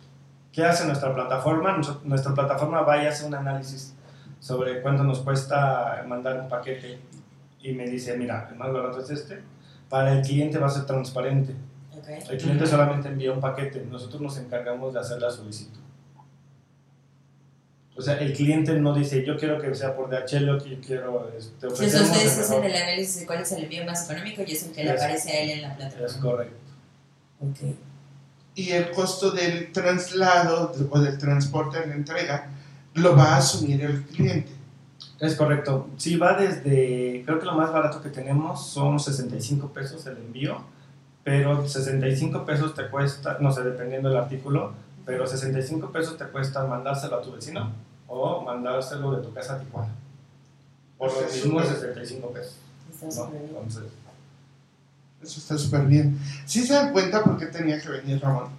[0.51, 1.79] ¿Qué hace nuestra plataforma?
[2.03, 3.93] Nuestra plataforma va y hace un análisis
[4.39, 6.97] sobre cuánto nos cuesta mandar un paquete
[7.61, 9.41] y me dice, mira, el más barato es este.
[9.89, 11.53] Para el cliente va a ser transparente.
[11.97, 12.07] Ok.
[12.29, 15.79] El cliente solamente envía un paquete, nosotros nos encargamos de hacer la solicitud.
[17.97, 21.29] O sea, el cliente no dice, yo quiero que sea por DHL o que quiero,
[21.37, 22.65] este, Si eso ofrecemos ustedes hacen mejor".
[22.71, 25.01] el análisis de cuál es el envío más económico y es el que le Es-
[25.01, 26.05] aparece a él en la plataforma.
[26.07, 26.57] Es correcto.
[27.39, 27.75] Ok.
[28.55, 32.49] Y el costo del traslado o del transporte de la entrega
[32.93, 34.51] lo va a asumir el cliente.
[35.19, 35.87] Es correcto.
[35.97, 40.61] Sí, va desde, creo que lo más barato que tenemos son 65 pesos el envío,
[41.23, 44.73] pero 65 pesos te cuesta, no sé, dependiendo del artículo,
[45.05, 47.71] pero 65 pesos te cuesta mandárselo a tu vecino
[48.07, 49.93] o mandárselo de tu casa a Tijuana.
[50.97, 51.75] Por lo Pues es mismo, súper.
[51.75, 52.55] 65 pesos.
[53.17, 53.31] ¿no?
[53.35, 53.83] Entonces,
[55.21, 56.19] Eso está súper bien.
[56.45, 58.49] Sí se dan cuenta por qué tenía que venir Ramón.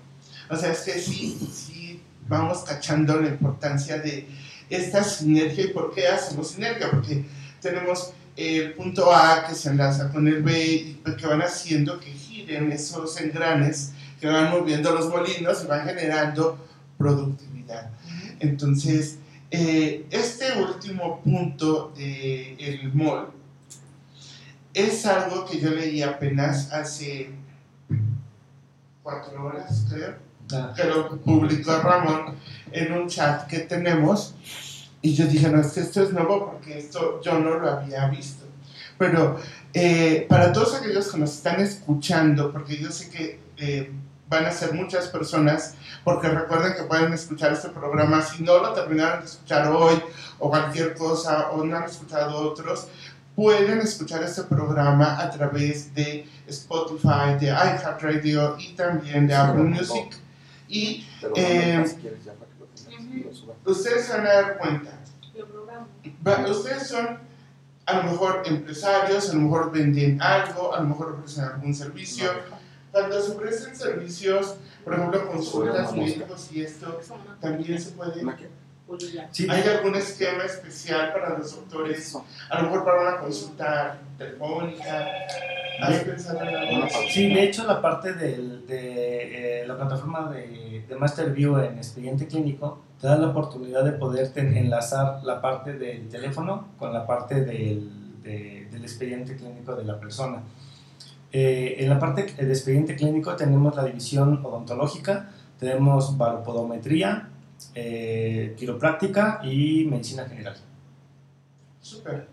[0.49, 4.29] O sea, es que sí, sí vamos cachando la importancia de
[4.69, 6.91] esta sinergia y por qué hacemos sinergia.
[6.91, 7.25] Porque
[7.61, 12.11] tenemos el punto A que se enlaza con el B y que van haciendo que
[12.11, 16.59] giren esos engranes que van moviendo los molinos y van generando
[16.99, 17.91] productividad.
[18.41, 19.19] Entonces,
[19.51, 23.29] eh, este último punto del mall
[24.77, 27.31] es algo que yo leí apenas hace
[29.03, 30.17] cuatro horas, creo,
[30.53, 32.35] ah, que lo publicó Ramón
[32.71, 34.35] en un chat que tenemos.
[35.01, 38.07] Y yo dije, no, es que esto es nuevo porque esto yo no lo había
[38.09, 38.45] visto.
[38.99, 39.39] Pero
[39.73, 43.91] eh, para todos aquellos que nos están escuchando, porque yo sé que eh,
[44.29, 48.75] van a ser muchas personas, porque recuerden que pueden escuchar este programa, si no lo
[48.75, 50.03] terminaron de escuchar hoy
[50.39, 52.89] o cualquier cosa, o no han escuchado otros,
[53.37, 60.17] pueden escuchar este programa a través de Spotify, de iHeartRadio y también de Apple Music.
[60.69, 61.85] Y Eh,
[63.65, 64.91] ustedes se van a dar cuenta.
[66.51, 67.19] Ustedes son
[67.85, 72.31] a lo mejor empresarios, a lo mejor venden algo, a lo mejor ofrecen algún servicio.
[72.91, 77.01] Cuando se ofrecen servicios, por ejemplo, consultas médicos y esto,
[77.41, 78.25] también se puede.
[79.33, 81.99] Sí, ¿Hay algún esquema especial para los doctores?
[81.99, 82.25] Eso.
[82.49, 85.09] A lo mejor para una consulta telefónica.
[85.83, 86.77] ¿Has pensado en algo?
[86.77, 86.95] Una así?
[86.95, 87.11] pausa.
[87.13, 92.27] Sí, de hecho la parte del- de eh, la plataforma de, de Masterview en expediente
[92.27, 97.45] clínico te da la oportunidad de poder enlazar la parte del teléfono con la parte
[97.45, 97.91] del,
[98.23, 100.43] de- del expediente clínico de la persona.
[101.33, 107.29] Eh, en la parte de expediente clínico tenemos la división odontológica, tenemos baropodometría,
[107.75, 110.57] eh, quiropráctica y medicina general.
[111.81, 112.27] Súper.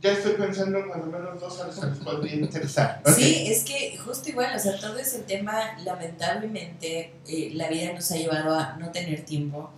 [0.00, 3.02] Ya estoy pensando en cuando menos dos algo que les podría interesar.
[3.04, 3.14] Ok.
[3.14, 8.10] Sí, es que justo igual, o sea, todo ese tema, lamentablemente, eh, la vida nos
[8.12, 9.70] ha llevado a no tener tiempo,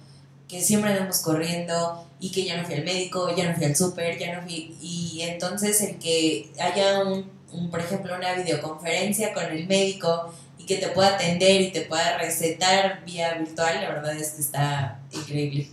[0.47, 3.75] que siempre andamos corriendo y que ya no fui al médico, ya no fui al
[3.75, 4.77] súper, ya no fui...
[4.83, 10.67] Y entonces el que haya un, un, por ejemplo, una videoconferencia con el médico y
[10.67, 14.99] que te pueda atender y te pueda recetar vía virtual, la verdad es que está
[15.11, 15.69] increíble.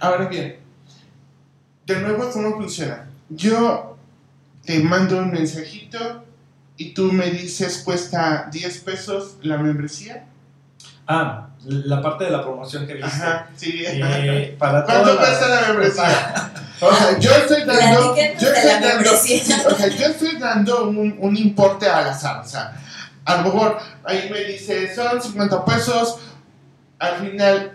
[0.00, 0.56] Ahora bien,
[1.84, 3.08] de nuevo, ¿cómo funciona?
[3.28, 3.96] Yo
[4.64, 6.24] te mando un mensajito
[6.76, 10.24] y tú me dices cuesta 10 pesos la membresía.
[11.06, 13.08] Ah, la parte de la promoción que viste.
[13.08, 13.84] Ajá, sí.
[13.86, 16.52] Eh, para ¿Cuánto cuesta la membresía?
[16.78, 21.16] O sea, yo estoy dando, yo estoy la dando, o sea, yo estoy dando un,
[21.18, 22.78] un importe al azar, o sea,
[23.26, 26.18] a lo mejor ahí me dice, son 50 pesos,
[26.98, 27.72] al final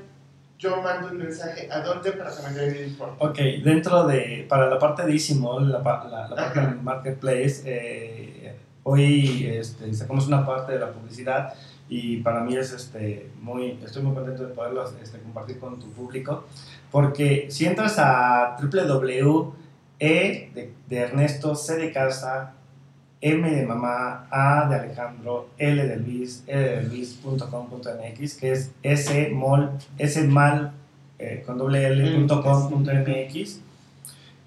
[0.58, 3.26] yo mando un mensaje, ¿a dónde para que me den el importe?
[3.26, 8.56] Ok, dentro de, para la parte de Easymall, la, la, la parte del marketplace, eh,
[8.84, 11.54] hoy este, sacamos una parte de la publicidad
[11.90, 15.92] y para mí es este, muy, estoy muy contento de poderlo este, compartir con tu
[15.92, 16.46] público,
[16.90, 19.62] porque si entras a www
[20.02, 22.56] E de, de Ernesto, C de casa,
[23.22, 28.72] M de mamá, A de Alejandro, L de Luis, L de Luis.com.mx, que es
[29.06, 29.72] small,
[30.08, 30.72] smal
[31.20, 33.60] eh, con doble L, punto com, punto MX,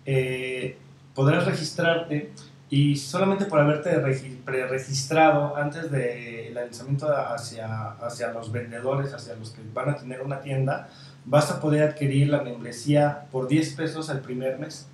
[0.07, 0.77] eh,
[1.15, 2.33] podrás registrarte
[2.71, 9.51] y solamente por haberte regi- preregistrado antes del lanzamiento hacia, hacia los vendedores, hacia los
[9.51, 10.89] que van a tener una tienda,
[11.25, 14.89] vas a poder adquirir la membresía por 10 pesos el primer mes.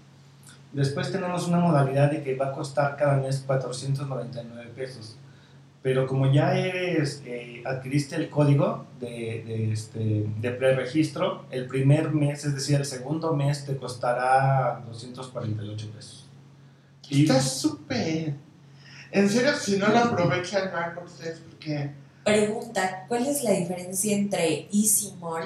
[0.73, 5.17] Después tenemos una modalidad de que va a costar cada mes 499 pesos.
[5.83, 12.13] Pero como ya eres, eh, adquiriste el código de, de, este, de preregistro, el primer
[12.13, 16.27] mes, es decir, el segundo mes, te costará 248 pesos.
[17.09, 18.35] Y Está súper.
[19.11, 21.91] En serio, si no lo aprovechan mal por ustedes, porque
[22.25, 25.45] Pregunta, ¿cuál es la diferencia entre Easy Mall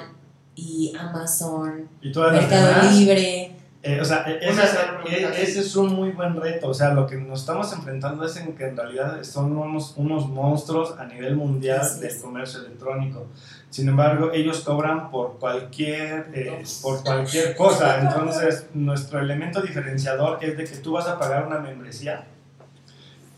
[0.55, 3.54] y Amazon, y todas las Mercado demás, Libre?
[3.87, 4.73] Eh, o sea, e- ese, es,
[5.11, 6.69] e- ese es un muy buen reto.
[6.69, 10.27] O sea, lo que nos estamos enfrentando es en que en realidad son unos, unos
[10.27, 12.17] monstruos a nivel mundial Así del es.
[12.21, 13.27] comercio electrónico.
[13.69, 17.99] Sin embargo, ellos cobran por cualquier, eh, por cualquier cosa.
[18.01, 22.25] Entonces, nuestro elemento diferenciador es de que tú vas a pagar una membresía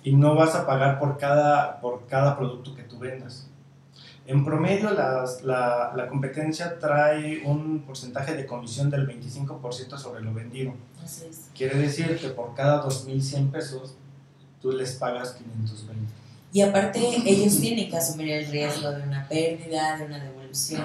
[0.04, 3.50] y no vas a pagar por cada, por cada producto que tú vendas.
[4.28, 10.34] En promedio, las- la, la competencia trae un porcentaje de comisión del 25% sobre lo
[10.34, 10.74] vendido.
[11.04, 11.46] Así es.
[11.56, 13.96] Quiere decir que por cada 2.100 pesos,
[14.62, 16.12] tú les pagas 520.
[16.52, 20.84] Y aparte, ellos tienen que asumir el riesgo de una pérdida, de una devolución.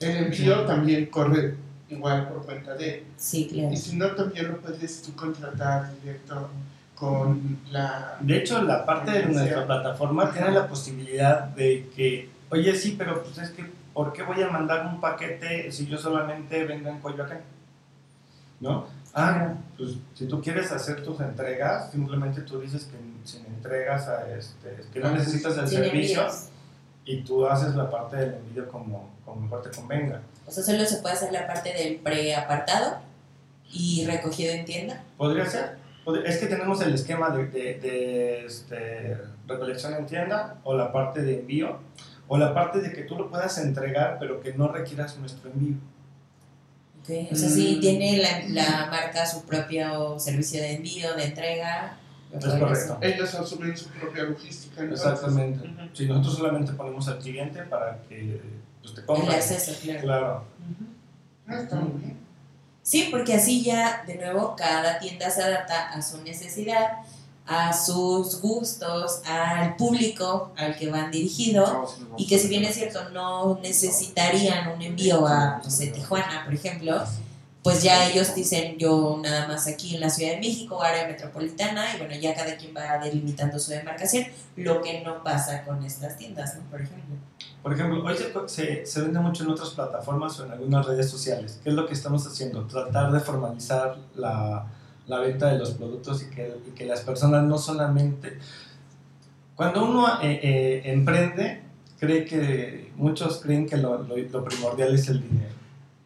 [0.00, 1.56] el envío también corre
[1.90, 3.04] igual por cuenta de.
[3.16, 3.72] Sí, claro.
[3.72, 6.48] Y si no, también lo puedes tú contratar directo
[6.98, 8.16] con la.
[8.20, 13.22] De hecho, la parte de nuestra plataforma tiene la posibilidad de que, oye, sí, pero
[13.22, 17.00] pues es que, ¿por qué voy a mandar un paquete si yo solamente vengo en
[17.00, 17.40] Coyoacán?
[18.60, 18.86] ¿No?
[19.14, 24.28] Ah, pues si tú quieres hacer tus entregas, simplemente tú dices que sin entregas, a
[24.36, 26.48] este, que no necesitas el Sin servicio envíos.
[27.04, 30.20] y tú haces la parte del envío como, como mejor te convenga.
[30.46, 32.98] O sea, solo se puede hacer la parte del preapartado
[33.70, 35.02] y recogido en tienda.
[35.16, 35.76] Podría ser.
[36.08, 40.90] Pod- Es que tenemos el esquema de, de- de, este, recolección en tienda o la
[40.90, 41.78] parte de envío
[42.28, 45.76] o la parte de que tú lo puedas entregar pero que no requieras nuestro envío.
[47.02, 47.32] ¿ok?
[47.32, 47.80] O sea, si Mm.
[47.80, 51.98] tiene la, la marca su propio servicio de envío, de entrega.
[52.32, 52.98] Es correcto.
[53.02, 54.82] Ellos asumen su propia logística.
[54.82, 55.06] entonces.
[55.06, 55.68] Exactamente.
[55.68, 55.88] Ujú.
[55.94, 58.40] Si nosotros solamente ponemos al cliente para que
[58.80, 59.34] pues, te El compre.
[59.34, 60.00] acceso, claro.
[60.02, 60.44] Claro.
[61.46, 62.16] Ah, está muy bien.
[62.88, 67.00] Sí, porque así ya, de nuevo, cada tienda se adapta a su necesidad,
[67.44, 71.86] a sus gustos, al público al que van dirigido.
[72.16, 76.54] Y que si bien es cierto, no necesitarían un envío a, no sé, Tijuana, por
[76.54, 77.04] ejemplo,
[77.62, 81.94] pues ya ellos dicen yo nada más aquí en la Ciudad de México, área metropolitana,
[81.94, 86.16] y bueno, ya cada quien va delimitando su demarcación, lo que no pasa con estas
[86.16, 86.62] tiendas, ¿no?
[86.70, 87.16] Por ejemplo.
[87.62, 91.10] Por ejemplo, hoy se, se, se vende mucho en otras plataformas o en algunas redes
[91.10, 91.60] sociales.
[91.62, 92.62] ¿Qué es lo que estamos haciendo?
[92.64, 94.66] Tratar de formalizar la,
[95.06, 98.38] la venta de los productos y que, y que las personas no solamente...
[99.56, 101.62] Cuando uno eh, eh, emprende,
[101.98, 105.52] cree que muchos creen que lo, lo- lo primordial es el dinero,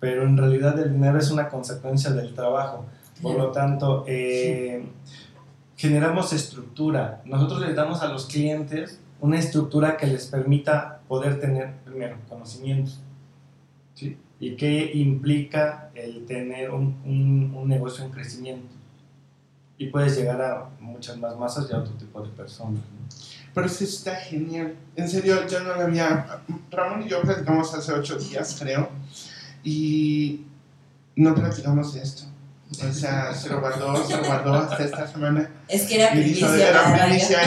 [0.01, 2.87] pero en realidad el dinero es una consecuencia del trabajo.
[3.21, 4.87] Por lo tanto, eh,
[5.77, 7.21] generamos estructura.
[7.27, 13.01] Nosotros les damos a los clientes una estructura que les permita poder tener, primero, conocimientos.
[13.95, 14.17] ¿sí?
[14.41, 18.75] ¿Y qué implica el tener un, un- un negocio en crecimiento?
[19.79, 22.75] Y puedes llegar a muchas más masas y a otro tipo de personas.
[22.83, 23.09] ¿no?
[23.55, 24.75] Pero sí está genial.
[24.97, 26.41] En serio, yo no lo había.
[26.71, 28.89] Ramón y yo platicamos hace ocho días, creo.
[29.65, 30.43] Y
[31.17, 32.25] no platicamos de esto.
[32.89, 35.51] O sea, se lo guardó, se lo guardó hasta esta semana.
[35.69, 37.39] Es que era primicia era primicia,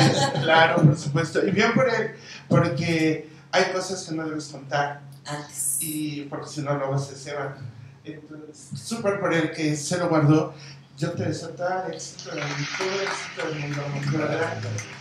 [0.43, 1.43] claro, por supuesto.
[1.45, 2.11] Y bien por él,
[2.47, 5.01] porque hay cosas que no debes contar.
[5.25, 5.77] antes.
[5.79, 7.55] Y porque si no, luego se ceban.
[8.03, 10.53] Entonces, súper por él que se lo guardó.
[10.97, 14.11] Yo te deseo todo el éxito del todo el éxito del mundo.
[14.11, 14.57] De verdad,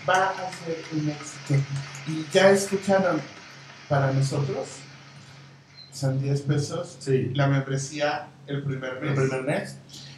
[0.09, 1.55] va a ser un éxito.
[2.07, 3.21] Y ya escucharon,
[3.88, 4.69] para nosotros.
[5.93, 6.97] Son 10 pesos.
[6.99, 7.31] Sí.
[7.35, 9.11] La membresía el primer mes.
[9.11, 9.77] El primer mes.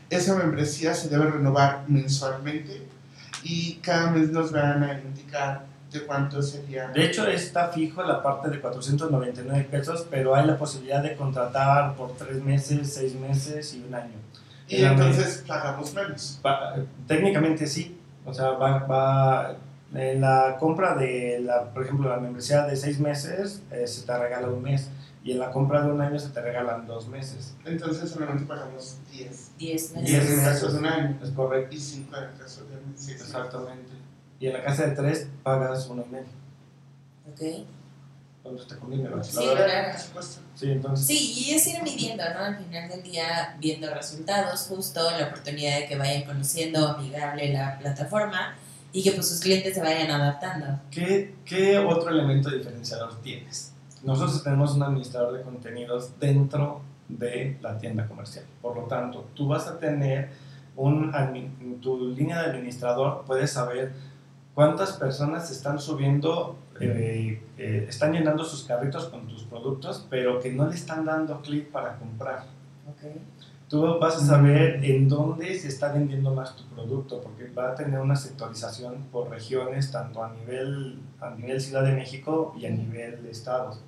[0.08, 2.86] Esa membresía se debe renovar mensualmente
[3.42, 5.66] y cada mes nos van a indicar
[6.00, 6.88] de cuánto sería.
[6.88, 11.94] De hecho, está fijo la parte de 499 pesos, pero hay la posibilidad de contratar
[11.96, 14.14] por tres meses, seis meses y un año.
[14.68, 16.40] y entonces pagamos menos.
[16.44, 16.74] Va-
[17.06, 19.56] técnicamente sí, o sea, va, va
[19.94, 24.18] en la compra de, la, por ejemplo, la membresía de seis meses eh, se te
[24.18, 24.90] regala un mes
[25.22, 27.54] y en la compra de un año se te regalan dos meses.
[27.64, 29.50] Entonces solamente pagamos 10.
[29.58, 30.30] 10 Y Diez meses.
[30.32, 30.72] en el caso meses.
[30.72, 31.18] de un año.
[31.22, 31.74] Es correcto.
[31.74, 33.12] Y 5 en caso de un sí.
[33.12, 33.90] Exactamente.
[34.38, 36.26] Y en la casa de tres pagas uno y medio.
[37.32, 37.66] Ok.
[38.44, 39.24] Entonces te conviene, ¿no?
[39.24, 39.64] Sí, La verdad.
[39.66, 39.92] claro.
[39.92, 40.40] Por supuesto.
[40.54, 41.06] Sí, entonces.
[41.06, 42.40] Sí, y es ir midiendo, ¿no?
[42.40, 47.78] Al final del día, viendo resultados, justo la oportunidad de que vayan conociendo amigable la
[47.78, 48.54] plataforma
[48.92, 50.80] y que pues sus clientes se vayan adaptando.
[50.90, 53.72] ¿Qué, ¿Qué otro elemento diferenciador tienes?
[54.04, 58.44] Nosotros tenemos un administrador de contenidos dentro de la tienda comercial.
[58.62, 60.30] Por lo tanto, tú vas a tener
[60.76, 61.10] un,
[61.82, 63.92] tu línea de administrador, puedes saber
[64.56, 70.50] cuántas personas están subiendo, eh, eh, están llenando sus carritos con tus productos, pero que
[70.50, 72.46] no le están dando clic para comprar.
[72.88, 73.20] Ok.
[73.68, 77.74] Tú vas a saber en dónde se está vendiendo más tu producto, porque va a
[77.74, 82.70] tener una sectorización por regiones, tanto a nivel, a nivel Ciudad de México y a
[82.70, 83.82] nivel estados.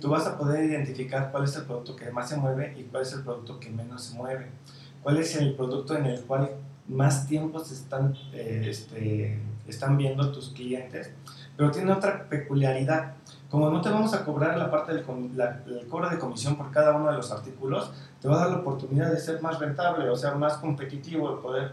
[0.00, 3.04] Tú vas a poder identificar cuál es el producto que más se mueve y cuál
[3.04, 4.48] es el producto que menos se mueve.
[5.04, 6.50] Cuál es el producto en el cual
[6.88, 11.10] más tiempo se están, eh, este, están viendo tus clientes.
[11.56, 13.14] Pero tiene otra peculiaridad.
[13.50, 15.04] Como no te vamos a cobrar la parte del
[15.36, 18.50] la- el cobro de comisión por cada uno de los artículos, te va a dar
[18.50, 21.72] la oportunidad de ser más rentable, o sea, más competitivo, de poder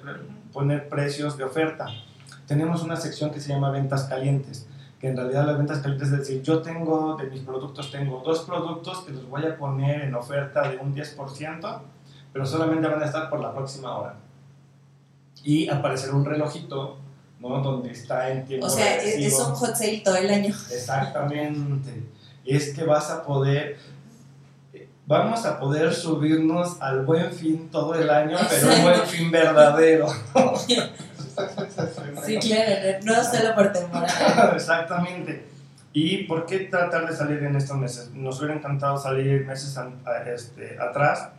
[0.53, 1.87] poner precios de oferta.
[2.47, 4.67] Tenemos una sección que se llama ventas calientes,
[4.99, 8.41] que en realidad las ventas calientes es decir, yo tengo, de mis productos, tengo dos
[8.41, 11.81] productos que los voy a poner en oferta de un 10%,
[12.31, 14.15] pero solamente van a estar por la próxima hora.
[15.43, 16.97] Y aparecerá un relojito,
[17.39, 17.59] ¿no?
[17.61, 20.55] Donde está en tiempo O sea, es, un hot sale todo el año.
[20.71, 22.03] Exactamente.
[22.45, 23.77] Es que vas a poder,
[25.05, 30.07] vamos a poder subirnos al buen fin todo el año, pero un buen fin verdadero.
[32.25, 34.53] Sí, claro, no, solo por temporada.
[34.55, 35.47] Exactamente.
[35.91, 38.11] ¿Y por qué tratar de salir en estos meses?
[38.13, 41.29] Nos hubiera encantado salir meses an- a- este, atrás,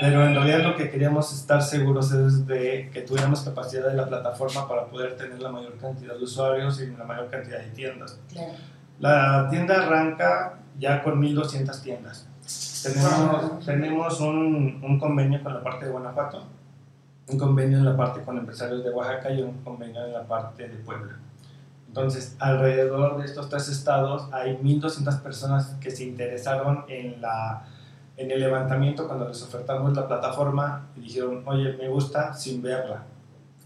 [0.00, 4.06] pero en realidad lo que queríamos estar seguros es de que tuviéramos capacidad de la
[4.06, 8.18] plataforma para poder tener la mayor cantidad de usuarios y la mayor cantidad de tiendas.
[8.32, 8.52] Claro.
[8.98, 12.26] La tienda arranca ya con 1200 tiendas.
[12.82, 16.44] Tenemos, tenemos un, un convenio con la parte de Guanajuato,
[17.28, 20.68] un convenio en la parte con empresarios de Oaxaca y un convenio en la parte
[20.68, 21.18] de Puebla.
[21.90, 27.64] Entonces, alrededor de estos tres estados hay 1200 personas que se interesaron en, la,
[28.20, 33.04] en el levantamiento cuando les ofertamos la plataforma dijeron, oye, me gusta sin verla.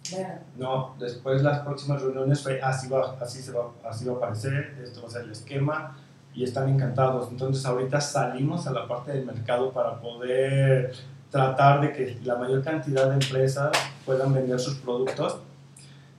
[0.08, 0.40] Claro.
[0.56, 4.78] No, después las próximas reuniones fue así va, así se va, así va a aparecer,
[4.80, 5.96] esto va a ser el esquema
[6.32, 7.30] y están encantados.
[7.30, 10.94] Entonces ahorita salimos a la parte del mercado para poder
[11.30, 13.72] tratar de que la mayor cantidad de empresas
[14.06, 15.38] puedan vender sus productos.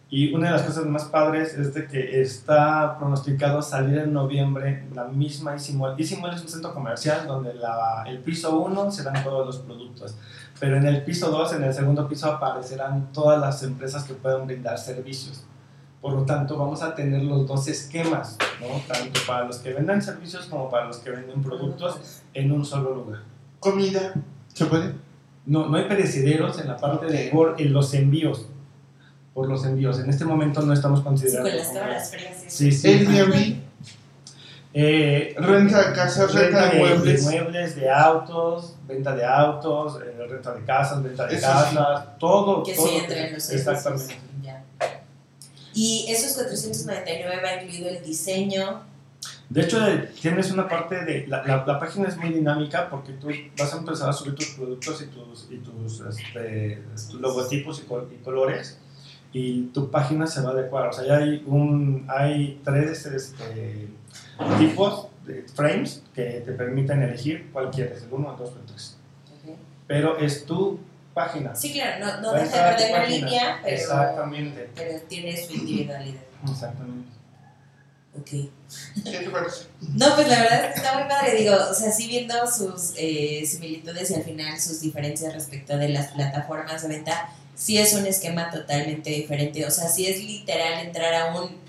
[0.10, 4.86] Y una de las cosas más padres es de que está pronosticado salir en noviembre
[4.94, 6.00] la misma Isimuel.
[6.00, 10.16] Isimuel es un centro comercial donde la, el piso 1 serán todos los productos.
[10.60, 14.46] Pero en el piso 2, en el segundo piso, aparecerán todas las empresas que puedan
[14.46, 15.44] brindar servicios.
[16.02, 18.80] Por lo tanto, vamos a tener los dos esquemas, ¿no?
[18.88, 22.94] tanto para los que vendan servicios como para los que venden productos en un solo
[22.94, 23.24] lugar.
[23.60, 24.14] Comida.
[24.54, 24.94] ¿Se puede?
[25.48, 28.48] No, no hay perecederos en la parte de por en los envíos.
[29.36, 30.00] Por los envíos.
[30.00, 31.50] En este momento no estamos Sí, considerando.
[31.52, 32.12] con las.
[32.48, 32.88] Sí, sí.
[32.88, 33.58] Airbnb.
[34.78, 37.26] Eh, Renta de casas, renta de de, muebles.
[37.26, 42.18] de muebles, de autos, venta de autos, eh, renta de casas, venta de Eso casas,
[42.18, 42.64] todo.
[42.64, 44.06] Que todo sí lo entren los Exactamente.
[44.06, 44.24] servicios.
[44.42, 44.64] Ya.
[45.74, 48.82] Y esos 499 va incluido el diseño.
[49.50, 49.80] De hecho,
[50.22, 51.28] tienes una parte de.
[51.28, 54.48] La, la, la página es muy dinámica porque tú vas a empezar a subir tus
[54.52, 58.80] productos y tus, y tus, este, tus logotipos y, col- y colores
[59.38, 60.88] y tu página se va a adecuar.
[60.88, 63.90] O sea, ya hay, un, hay tres este,
[64.58, 68.66] tipos de frames que te permiten elegir cuál quieres, el 1, el 2 o el
[68.66, 68.98] 3.
[69.28, 69.58] Ok.
[69.88, 70.80] Pero es tu
[71.14, 71.54] página.
[71.54, 74.70] Sí, claro, no, no Va a deja estar de perder la línea, pero, Exactamente.
[74.74, 76.22] pero tiene su individualidad.
[76.50, 77.10] Exactamente.
[78.18, 78.30] Ok.
[79.04, 79.66] ¿Qué te parece?
[79.82, 82.94] No, pues la verdad es que está muy padre, digo, o sea, sí viendo sus
[82.96, 87.94] eh, similitudes y al final sus diferencias respecto de las plataformas de venta, sí es
[87.94, 91.64] un esquema totalmente diferente, o sea, sí es literal entrar a un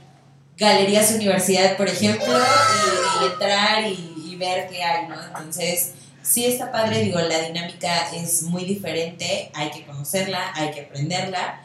[0.56, 5.16] Galerías Universidad, por ejemplo, y, entrar y, y ver qué hay, ¿no?
[5.22, 10.82] Entonces, sí está padre, digo, la dinámica es muy diferente, hay que conocerla, hay que
[10.82, 11.60] aprenderla,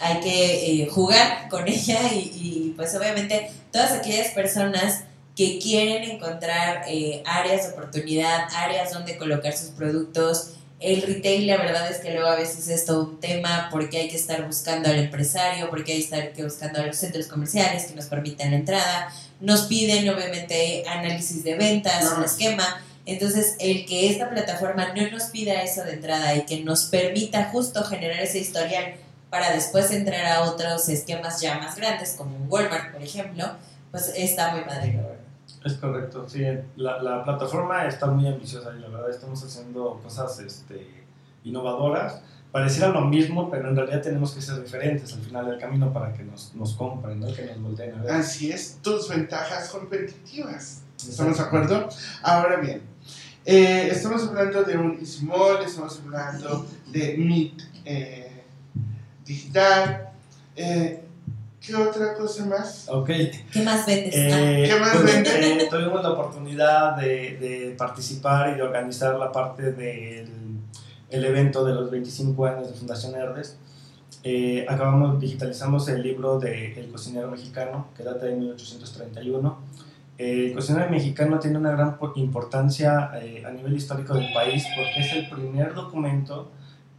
[0.00, 5.04] hay que eh, jugar con ella y, y, pues obviamente todas aquellas personas
[5.36, 10.54] que quieren encontrar eh, áreas de oportunidad, áreas donde colocar sus productos.
[10.80, 14.08] El retail, la verdad es que luego a veces es todo un tema porque hay
[14.08, 17.94] que estar buscando al empresario, porque hay que estar buscando a los centros comerciales que
[17.94, 19.12] nos permitan la entrada.
[19.40, 22.80] Nos piden, obviamente, análisis de ventas, un esquema.
[23.06, 27.50] Entonces, el que esta plataforma no nos pida eso de entrada y que nos permita
[27.50, 28.94] justo generar ese historial
[29.30, 33.50] para después entrar a otros esquemas ya más grandes, como un Walmart, por ejemplo,
[33.90, 35.00] pues está muy padre.
[35.68, 36.42] Es correcto, sí.
[36.76, 41.04] La, la, plataforma está muy ambiciosa y la verdad estamos haciendo cosas este,
[41.44, 42.22] innovadoras.
[42.50, 46.14] Pareciera lo mismo, pero en realidad tenemos que ser diferentes al final del camino para
[46.14, 47.26] que nos, nos compren, ¿no?
[47.34, 48.12] que nos volteen a ver.
[48.12, 50.80] Así es, tus ventajas competitivas.
[50.96, 51.88] ¿Estamos de acuerdo?
[52.22, 52.80] Ahora bien,
[53.44, 58.42] eh, estamos hablando de un Ismol, estamos hablando de Meet eh,
[59.22, 60.12] Digital.
[60.56, 61.04] Eh,
[61.68, 62.88] ¿Qué otra cosa más?
[62.88, 63.10] Ok.
[63.52, 64.14] ¿Qué más vendes?
[64.16, 65.34] Eh, ¿Qué más pues, vendes?
[65.34, 70.28] eh, tuvimos la oportunidad de, de, participar y de organizar la parte del
[71.10, 73.58] el evento de los 25 años de Fundación Herdes.
[74.24, 79.58] Eh, acabamos, digitalizamos el libro de El cocinero mexicano, que data de 1831.
[80.18, 85.12] el cocinero mexicano tiene una gran importancia eh, a nivel histórico del país porque es
[85.12, 86.50] el primer documento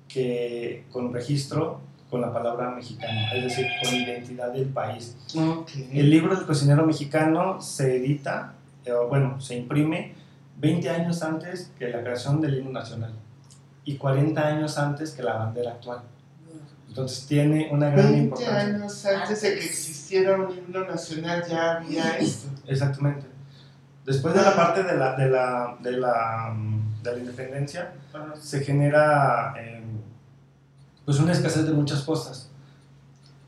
[0.07, 5.15] que con registro con la palabra mexicano, es decir, con identidad del país.
[5.35, 5.89] Okay.
[5.93, 8.53] El libro del cocinero mexicano se edita,
[8.85, 10.15] eh, bueno, se imprime
[10.57, 13.13] 20 años antes que la creación del himno nacional
[13.85, 16.01] y 40 años antes que la bandera actual.
[16.87, 18.59] Entonces tiene una gran 20 importancia.
[18.59, 22.49] años antes de que existiera un himno nacional ya había esto.
[22.67, 23.27] Exactamente.
[24.05, 26.57] Después de la parte de la, de la, de la,
[27.03, 27.93] de la independencia,
[28.41, 29.78] se genera eh,
[31.09, 32.51] pues una escasez de muchas cosas.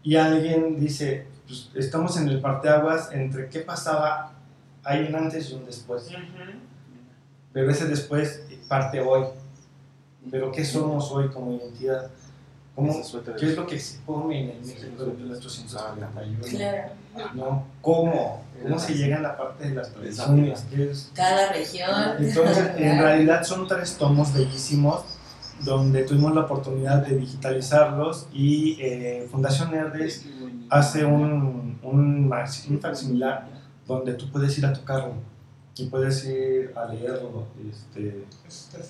[0.02, 4.32] Y alguien dice, pues estamos en el parteaguas entre qué pasaba,
[4.84, 6.08] hay un antes y un después.
[6.08, 6.56] Uh -huh.
[7.54, 9.26] Pero ese después parte hoy.
[10.32, 12.10] Pero ¿qué somos hoy como identidad?
[12.74, 13.00] ¿Cómo,
[13.40, 16.40] ¿Qué es lo que se come en el México de 1841?
[16.42, 16.90] Claro.
[17.36, 17.68] ¿No?
[17.80, 18.44] ¿Cómo?
[18.64, 20.66] ¿Cómo se llega a la parte de las tradiciones?
[20.76, 21.12] Es?
[21.14, 21.92] Cada región.
[22.18, 25.21] Entonces, en realidad son tres tomos bellísimos
[25.64, 30.28] donde tuvimos la oportunidad de digitalizarlos y eh, Fundación Herdes
[30.70, 33.48] hace un, un, un facsimilar
[33.88, 35.14] donde tú puedes ir a tocarlo
[35.78, 38.26] y puedes ir a leerlo este,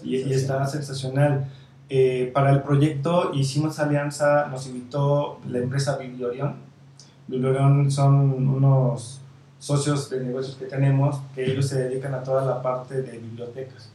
[0.04, 1.50] y, y, está sensacional.
[1.90, 6.56] Eh, para el proyecto hicimos alianza, nos invitó la empresa Bibliorion.
[7.28, 9.22] Bibliorion son unos
[9.60, 13.92] socios de negocios que tenemos que ellos se dedican a toda la parte de bibliotecas.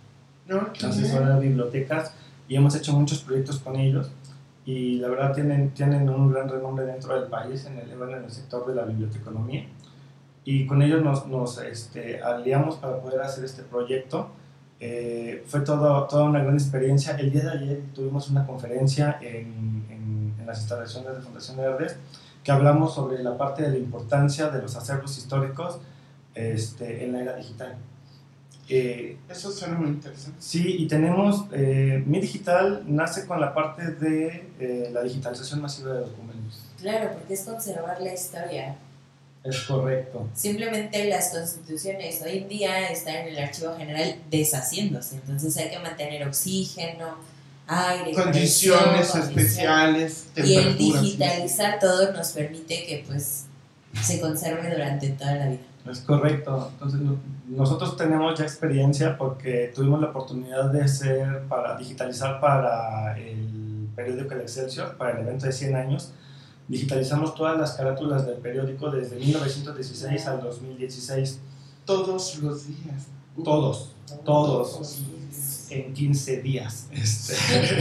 [0.46, 2.12] No, Asesoran bibliotecas
[2.48, 4.10] y hemos hecho muchos proyectos con ellos
[4.64, 8.30] y la verdad tienen, tienen un gran renombre dentro del país en el, en el
[8.30, 9.66] sector de la biblioteconomía
[10.44, 14.28] y con ellos nos, nos este, aliamos para poder hacer este proyecto.
[14.78, 17.16] Eh, fue todo, toda una gran experiencia.
[17.16, 21.96] El día de ayer tuvimos una conferencia en, en, en las instalaciones de Fundación Verdes
[22.44, 25.80] que hablamos sobre la parte de la importancia de los acervos históricos
[26.36, 27.74] este, en la era digital.
[28.68, 30.36] Eh, Eso suena muy interesante.
[30.40, 35.92] Sí, y tenemos, eh, Mi Digital nace con la parte de eh, la digitalización masiva
[35.92, 36.64] de documentos.
[36.80, 38.76] Claro, porque es conservar la historia.
[39.44, 40.28] Es correcto.
[40.34, 45.78] Simplemente las constituciones hoy en día están en el archivo general deshaciéndose, entonces hay que
[45.78, 47.14] mantener oxígeno,
[47.68, 53.44] aire, condiciones especiales, y el digitalizar todo nos permite que pues
[54.02, 55.60] se conserve durante toda la vida.
[55.88, 56.70] Es correcto.
[56.72, 57.00] Entonces,
[57.48, 64.34] nosotros tenemos ya experiencia porque tuvimos la oportunidad de hacer, para digitalizar para el periódico
[64.34, 66.12] El Excelsior, para el evento de 100 años.
[66.68, 71.40] Digitalizamos todas las carátulas del periódico desde 1916 al 2016.
[71.84, 73.06] Todos los días.
[73.44, 73.94] Todos,
[74.24, 75.02] todos.
[75.70, 76.88] En 15 días.
[76.90, 77.34] Este.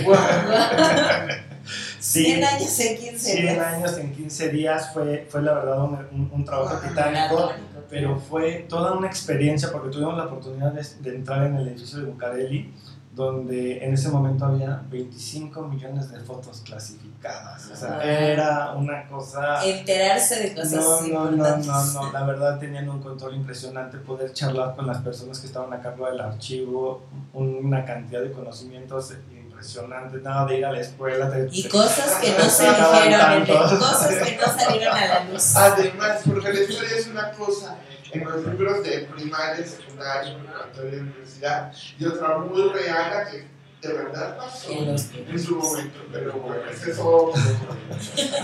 [1.99, 3.53] Sí, 100 años en 15 100 días.
[3.53, 7.51] 100 años en 15 días fue, fue la verdad un, un, un trabajo titánico,
[7.89, 11.99] pero fue toda una experiencia porque tuvimos la oportunidad de, de, entrar en el edificio
[11.99, 12.73] de Bucareli,
[13.15, 17.69] donde en ese momento había 25 millones de fotos clasificadas.
[17.71, 19.65] O sea, era una cosa...
[19.65, 21.67] Enterarse de cosas no, no, importantes.
[21.67, 25.47] No, no, no, la verdad tenían un control impresionante, poder charlar con las personas que
[25.47, 27.03] estaban a cargo del archivo,
[27.33, 29.13] una cantidad de conocimientos
[29.55, 31.31] impresionante, nada de ir a la escuela.
[31.31, 35.55] Te, y cosas que no se dijeron, cosas que no salieron a la luz.
[35.55, 37.77] Además, porque la historia es una cosa,
[38.11, 43.55] en los libros de primaria, secundaria, preparatoria, universidad, y otra muy real que
[43.87, 47.41] de verdad pasó En su momento, pero bueno, ese es otro.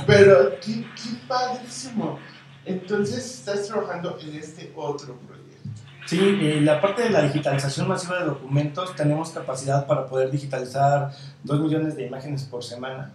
[0.05, 2.20] Pero qué, qué padrísimo.
[2.64, 5.40] Entonces estás trabajando en este otro proyecto.
[6.05, 11.11] Sí, eh, la parte de la digitalización masiva de documentos, tenemos capacidad para poder digitalizar
[11.43, 13.13] 2 millones de imágenes por semana.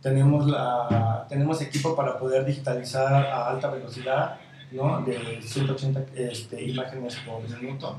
[0.00, 4.40] Tenemos, la, tenemos equipo para poder digitalizar a alta velocidad,
[4.72, 5.00] ¿no?
[5.02, 7.98] de 180 este, imágenes por minuto.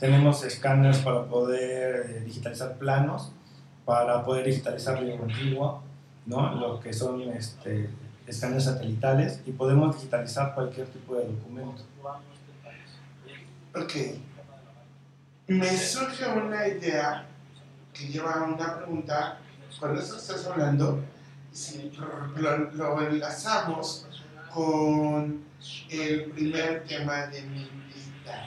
[0.00, 3.30] Tenemos escáneres para poder eh, digitalizar planos,
[3.84, 5.82] para poder digitalizar libro antiguo,
[6.26, 6.54] ¿no?
[6.56, 7.88] lo que son este,
[8.26, 11.82] escáneres satelitales, y podemos digitalizar cualquier tipo de documento.
[13.76, 13.92] Ok.
[15.48, 17.26] Me surge una idea
[17.92, 19.38] que lleva a una pregunta.
[19.78, 21.04] Cuando eso estás hablando,
[21.52, 21.92] si
[22.36, 24.06] lo, lo enlazamos
[24.52, 25.44] con
[25.90, 28.46] el primer tema de mi invitado.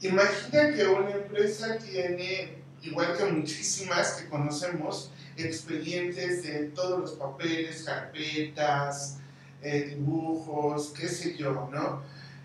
[0.00, 7.82] Imagina que una empresa tiene, igual que muchísimas que conocemos, expedientes de todos los papeles,
[7.82, 9.18] carpetas,
[9.60, 12.02] eh, dibujos, qué sé yo, ¿no?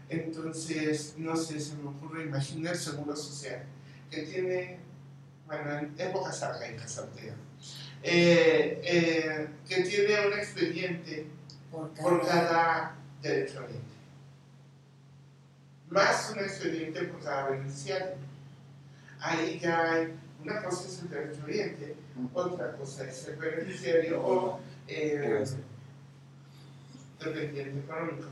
[0.10, 3.64] Entonces, no sé, se me ocurre imaginar el Seguro Social,
[4.12, 4.78] que tiene,
[5.48, 7.02] bueno, en épocas arcaicas,
[8.04, 11.26] eh, eh, que tiene un expediente
[11.72, 13.82] Por por cada- cada derechohabiente.
[15.90, 18.14] Más un expediente por cada beneficiario.
[19.20, 21.96] Ahí ya hay, una cosa es el derechohabiente,
[22.34, 25.44] otra cosa es el beneficiario o eh,
[27.20, 28.28] dependiente económico.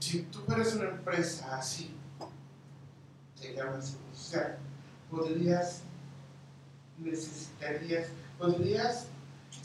[0.00, 1.94] Si tú fueras una empresa así,
[3.40, 4.58] te llamas social,
[5.10, 5.82] podrías,
[6.98, 9.06] necesitarías, podrías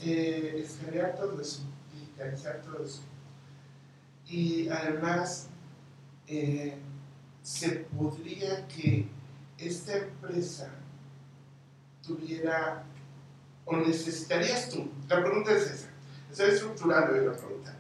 [0.02, 1.64] eh, escanear todo eso,
[1.94, 3.02] digitalizar todo eso.
[4.28, 5.48] Y además,
[6.28, 6.78] eh,
[7.42, 9.08] se podría que
[9.58, 10.70] esta empresa
[12.06, 12.84] tuviera,
[13.66, 15.90] o necesitarías tú, la pregunta es esa,
[16.30, 17.79] estoy estructurando la pregunta.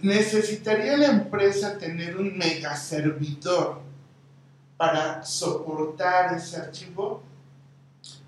[0.00, 3.80] ¿Necesitaría la empresa tener un mega servidor
[4.76, 7.22] para soportar ese archivo?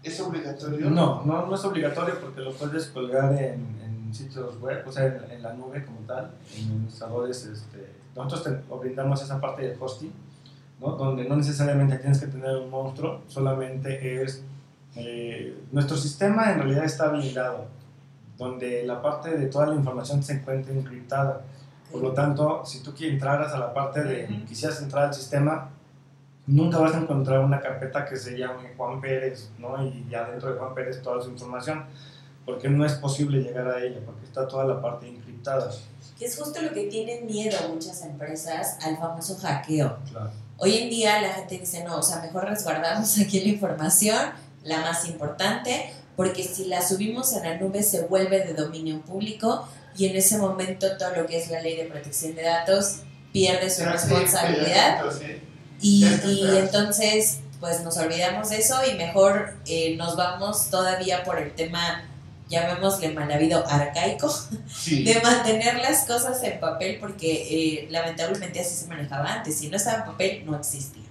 [0.02, 0.90] ¿Es obligatorio?
[0.90, 3.78] No, no, no es obligatorio porque lo puedes colgar en,
[4.12, 7.44] sitios web, o sea, en, la nube como tal, en administradores.
[7.44, 10.12] Este, nosotros te brindamos esa parte de hosting,
[10.80, 14.42] donde no necesariamente tienes que tener un monstruo, solamente es.
[14.96, 17.66] eh, nuestro sistema en realidad está blindado,
[18.36, 21.42] donde la parte de toda la información se encuentra encriptada.
[21.90, 24.44] Por lo tanto, si tú quieres entraras a la parte de, Ujú.
[24.44, 25.70] quisieras entrar al sistema,
[26.46, 29.84] nunca vas a encontrar una carpeta que se llame Juan Pérez, ¿no?
[29.84, 31.84] Y ya dentro de Juan Pérez toda su información,
[32.44, 35.70] porque no es posible llegar a ella, porque está toda la parte encriptada.
[36.18, 39.98] Que es justo lo que tienen miedo muchas empresas al famoso hackeo.
[40.10, 40.30] Claro.
[40.58, 44.18] Hoy en día la gente dice, no, o sea, mejor resguardamos aquí la información,
[44.62, 49.66] la más importante, porque si la subimos a la nube se vuelve de dominio público
[49.96, 52.96] y en ese momento todo lo que es la ley de protección de datos
[53.32, 55.02] pierde su sí, responsabilidad
[55.80, 61.38] y, y entonces pues nos olvidamos de eso y mejor eh, nos vamos todavía por
[61.38, 62.08] el tema,
[62.48, 64.34] llamémosle mal habido arcaico,
[64.74, 65.04] Sí.
[65.04, 69.58] de mantener las cosas en papel porque eh, lamentablemente así se manejaba antes.
[69.58, 71.02] Si no estaba en papel, no existía.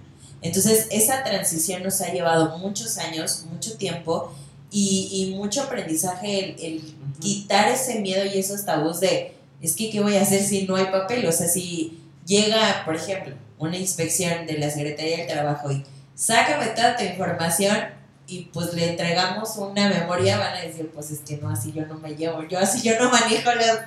[0.42, 4.34] Entonces, esa transición nos ha llevado muchos años, mucho tiempo
[4.72, 9.90] y, y mucho aprendizaje el, el quitar ese miedo y esos tabús de, es que,
[9.90, 11.26] ¿qué voy a hacer si no hay papel?
[11.26, 16.66] O sea, si llega, por ejemplo, una inspección de la Secretaría del Trabajo y sácame
[16.68, 17.76] toda tu información
[18.26, 21.84] y pues le entregamos una memoria, van a decir, pues es que no, así yo
[21.86, 23.80] no me llevo, yo así yo no manejo las,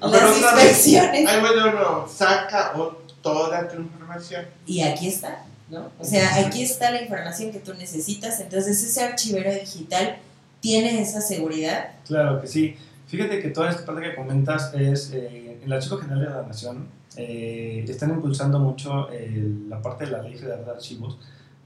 [0.00, 1.28] Ah, las pero otra vez, inspecciones.
[1.28, 2.72] Ay, bueno, no, saca
[3.20, 4.46] toda tu información.
[4.66, 5.90] Y aquí está, ¿no?
[5.98, 10.18] O sea, aquí está la información que tú necesitas, entonces ese archivero digital
[10.60, 11.90] tiene esa seguridad.
[12.06, 12.76] Claro que sí.
[13.06, 16.88] Fíjate que toda esta parte que comentas es, eh, el Archivo General de la Nación
[17.16, 21.18] eh, están impulsando mucho el- la parte de la Ley Federal de Archivos,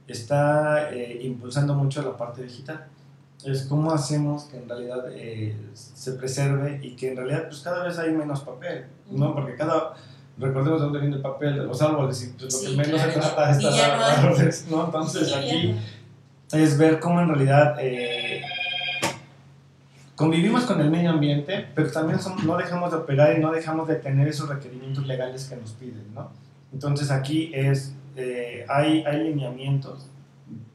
[0.08, 2.86] está eh, impulsando mucho la parte digital.
[3.44, 7.84] Es cómo hacemos que en realidad eh, se preserve y que en realidad pues cada
[7.84, 9.34] vez hay menos papel, ¿no?
[9.34, 9.94] Porque cada,
[10.38, 13.02] recordemos de dónde viene el papel, de los árboles, y pues, lo Sí, que menos
[13.02, 13.12] claro.
[13.12, 13.80] se trata es hay.
[14.24, 14.84] árboles, ¿no?
[14.84, 15.74] Entonces aquí
[16.52, 18.31] es ver cómo en realidad eh,
[20.16, 23.88] convivimos con el medio ambiente, pero también som- no dejamos de operar y no dejamos
[23.88, 26.30] de tener esos requerimientos legales que nos piden, ¿no?
[26.72, 30.06] Entonces aquí es, eh, hay, hay lineamientos,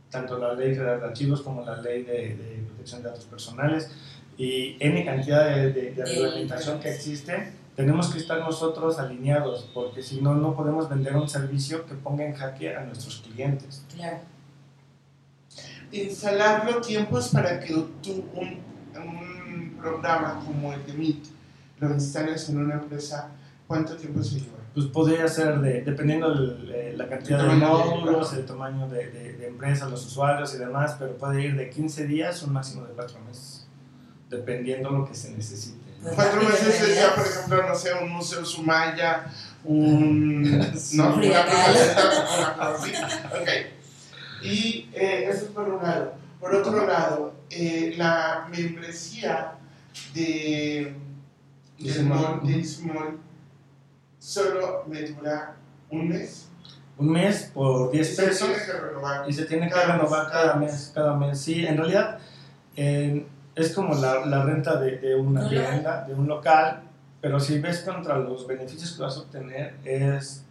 [0.10, 3.92] tanto la ley federal de archivos como la ley de, de protección de datos personales
[4.38, 10.02] y N cantidad de, de, de reglamentación que existe tenemos que estar nosotros alineados, porque
[10.02, 13.86] si no, no podemos vender un servicio que ponga en jaque a nuestros clientes.
[13.96, 14.18] Claro.
[15.92, 18.58] Instalarlo tiempos para que tú un,
[18.96, 19.27] un
[19.78, 21.24] programa como el de Meet
[21.80, 23.30] lo instales en una empresa,
[23.68, 24.58] ¿cuánto tiempo se lleva?
[24.74, 29.10] Pues podría ser, de, dependiendo el, eh, la cantidad de de- módulos, el tamaño de,
[29.10, 32.54] de, de empresa, los usuarios y demás, pero puede ir de 15 días a un
[32.54, 33.68] máximo de 4 meses,
[34.30, 35.78] dependiendo lo que se necesite.
[36.02, 37.16] Pues Cuatro meses realidad.
[37.16, 39.26] por ejemplo, no sé, un museo Sumaya,
[39.64, 40.44] un...
[40.94, 41.16] ¿no?
[41.16, 41.42] Una
[42.60, 42.92] así.
[43.42, 43.50] Ok.
[44.44, 46.14] Y eh, eso es por un lado.
[46.40, 49.54] Por otro lado, eh, la membresía
[50.14, 50.96] de,
[51.80, 52.42] De de, Simón.
[52.46, 53.20] De Simón
[54.20, 55.56] solo me dura
[55.90, 56.50] un mes.
[56.98, 59.30] Un mes por 10 Se pesos tiene que renovar.
[59.30, 60.72] y se tiene que Cada renovar cada cada mes.
[60.72, 61.40] mes, cada mes.
[61.40, 62.18] Sí, en realidad
[62.76, 63.26] eh,
[63.56, 66.82] es como la, la renta de, de una Un vivienda, de un local,
[67.22, 70.44] pero si ves contra los beneficios que vas a obtener es...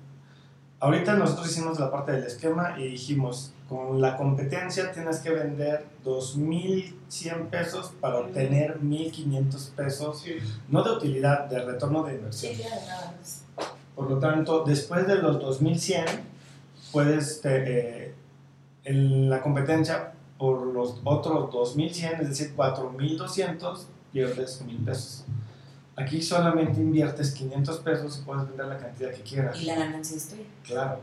[0.78, 5.86] Ahorita nosotros hicimos la parte del esquema y dijimos, con la competencia tienes que vender
[6.04, 10.36] 2.100 pesos para obtener 1.500 pesos, Sí.
[10.68, 12.54] no de utilidad, de retorno de inversión.
[13.94, 16.04] Por lo tanto, después de los 2100,
[16.92, 18.14] puedes, te- eh,
[18.84, 25.24] en la competencia, por los otros 2100, es decir, 4200, pierdes 1000 pesos.
[25.96, 29.58] Aquí solamente inviertes 500 pesos y puedes vender la cantidad que quieras.
[29.60, 30.42] Y la ganancia es tuya.
[30.62, 31.00] Claro.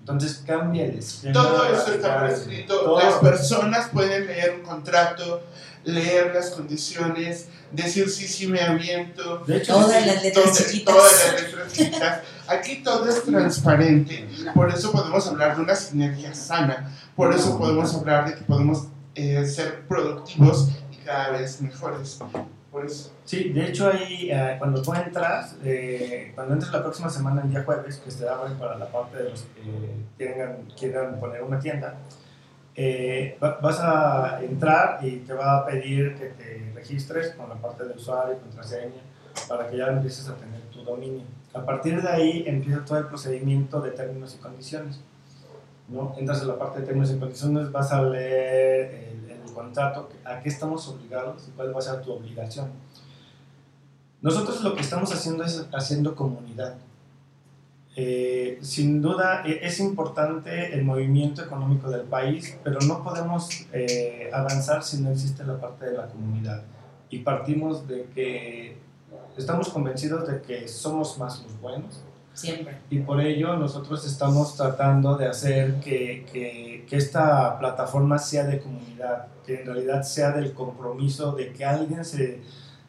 [0.00, 1.32] Entonces cambia el esquema.
[1.32, 2.40] Todo eso está por radical.
[2.40, 2.80] escrito.
[2.80, 2.98] Todo.
[2.98, 5.42] Las personas pueden leer un contrato,
[5.84, 9.38] leer las condiciones, decir sí, sí me aviento.
[9.46, 10.94] De hecho, Todas las letras chiquitas.
[10.94, 12.20] Todas las letras chiquitas.
[12.46, 14.26] Aquí todo es transparente.
[14.54, 16.90] Por eso podemos hablar de una sinergia sana.
[17.14, 22.18] Por eso podemos hablar de que podemos eh, ser productivos y cada vez mejores.
[22.70, 23.12] Por eso.
[23.24, 27.50] Sí, de hecho ahí eh, cuando tú entras, eh, cuando entres la próxima semana, el
[27.50, 29.62] día jueves, que se abre para la parte de los que
[30.18, 31.94] quieran, quieran poner una tienda,
[32.76, 37.56] eh, va- vas a entrar y te va a pedir que te registres con la
[37.56, 39.00] parte de usuario y contraseña
[39.48, 41.22] para que ya empieces a tener tu dominio.
[41.54, 45.00] A partir de ahí empieza todo el procedimiento de términos y condiciones.
[45.88, 46.14] ¿no?
[46.18, 49.27] Entras en la parte de términos y condiciones, vas a leer el, el
[49.58, 52.70] contrato, a qué estamos obligados y cuál va a ser tu obligación.
[54.20, 56.76] Nosotros lo que estamos haciendo es haciendo comunidad.
[57.96, 64.30] Eh, sin duda e- es importante el movimiento económico del país, pero no podemos eh,
[64.32, 66.62] avanzar si no existe la parte de la comunidad.
[67.10, 68.76] Y partimos de que
[69.36, 72.04] estamos convencidos de que somos más los buenos
[72.38, 72.78] Siempre.
[72.90, 78.60] y por ello nosotros estamos tratando de hacer que, que, que esta plataforma sea de
[78.60, 82.40] comunidad, que en realidad sea del compromiso de que alguien se,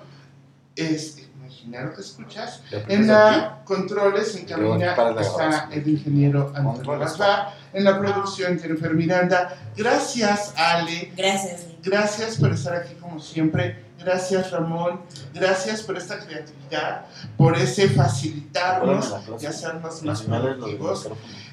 [0.75, 2.61] Es, imaginaron que escuchas.
[2.88, 6.99] En la controles, en cabina, está el ingeniero Antonio.
[6.99, 7.53] Bazá.
[7.73, 9.57] En la producción, Jennifer Miranda.
[9.75, 11.11] Gracias, Ale.
[11.15, 11.65] Gracias.
[11.83, 13.84] Gracias por estar aquí como siempre.
[14.00, 15.02] Gracias, Ramón.
[15.34, 17.06] Gracias por esta creatividad,
[17.38, 21.10] por ese facilitarnos y hacernos más productivos.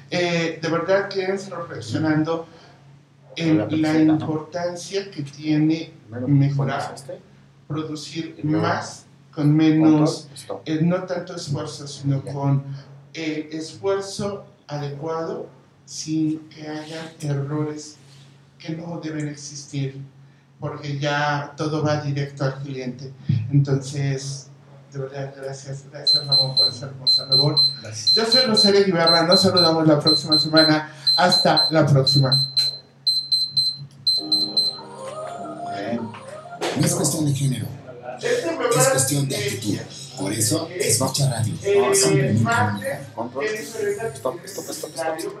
[0.09, 2.45] Eh, de verdad, quédense reflexionando
[3.35, 5.93] en la importancia que tiene
[6.27, 6.95] mejorar,
[7.67, 10.29] producir más con menos,
[10.65, 12.63] eh, no tanto esfuerzo, sino con
[13.13, 15.47] el esfuerzo adecuado
[15.85, 17.97] sin que haya errores
[18.59, 19.99] que no deben existir,
[20.63, 23.11] porque ya todo va directo al cliente.
[23.51, 24.47] Entonces,
[24.93, 27.55] de verdad, gracias, gracias Ramón por esa hermosa labor.
[27.81, 28.13] Gracias.
[28.13, 30.89] Yo soy Rosario Guibarra, nos saludamos la próxima semana.
[31.17, 32.31] Hasta la próxima.
[36.77, 37.67] No es cuestión de género,
[38.21, 39.79] es cuestión de actitud.
[40.17, 41.53] Por eso, escucha radio.
[41.63, 43.09] Eh, Simplemente martes, unida.
[43.15, 43.45] Control.
[43.45, 45.17] ¿qué diferencia Stop, stop, stop, stop.
[45.17, 45.39] tiene el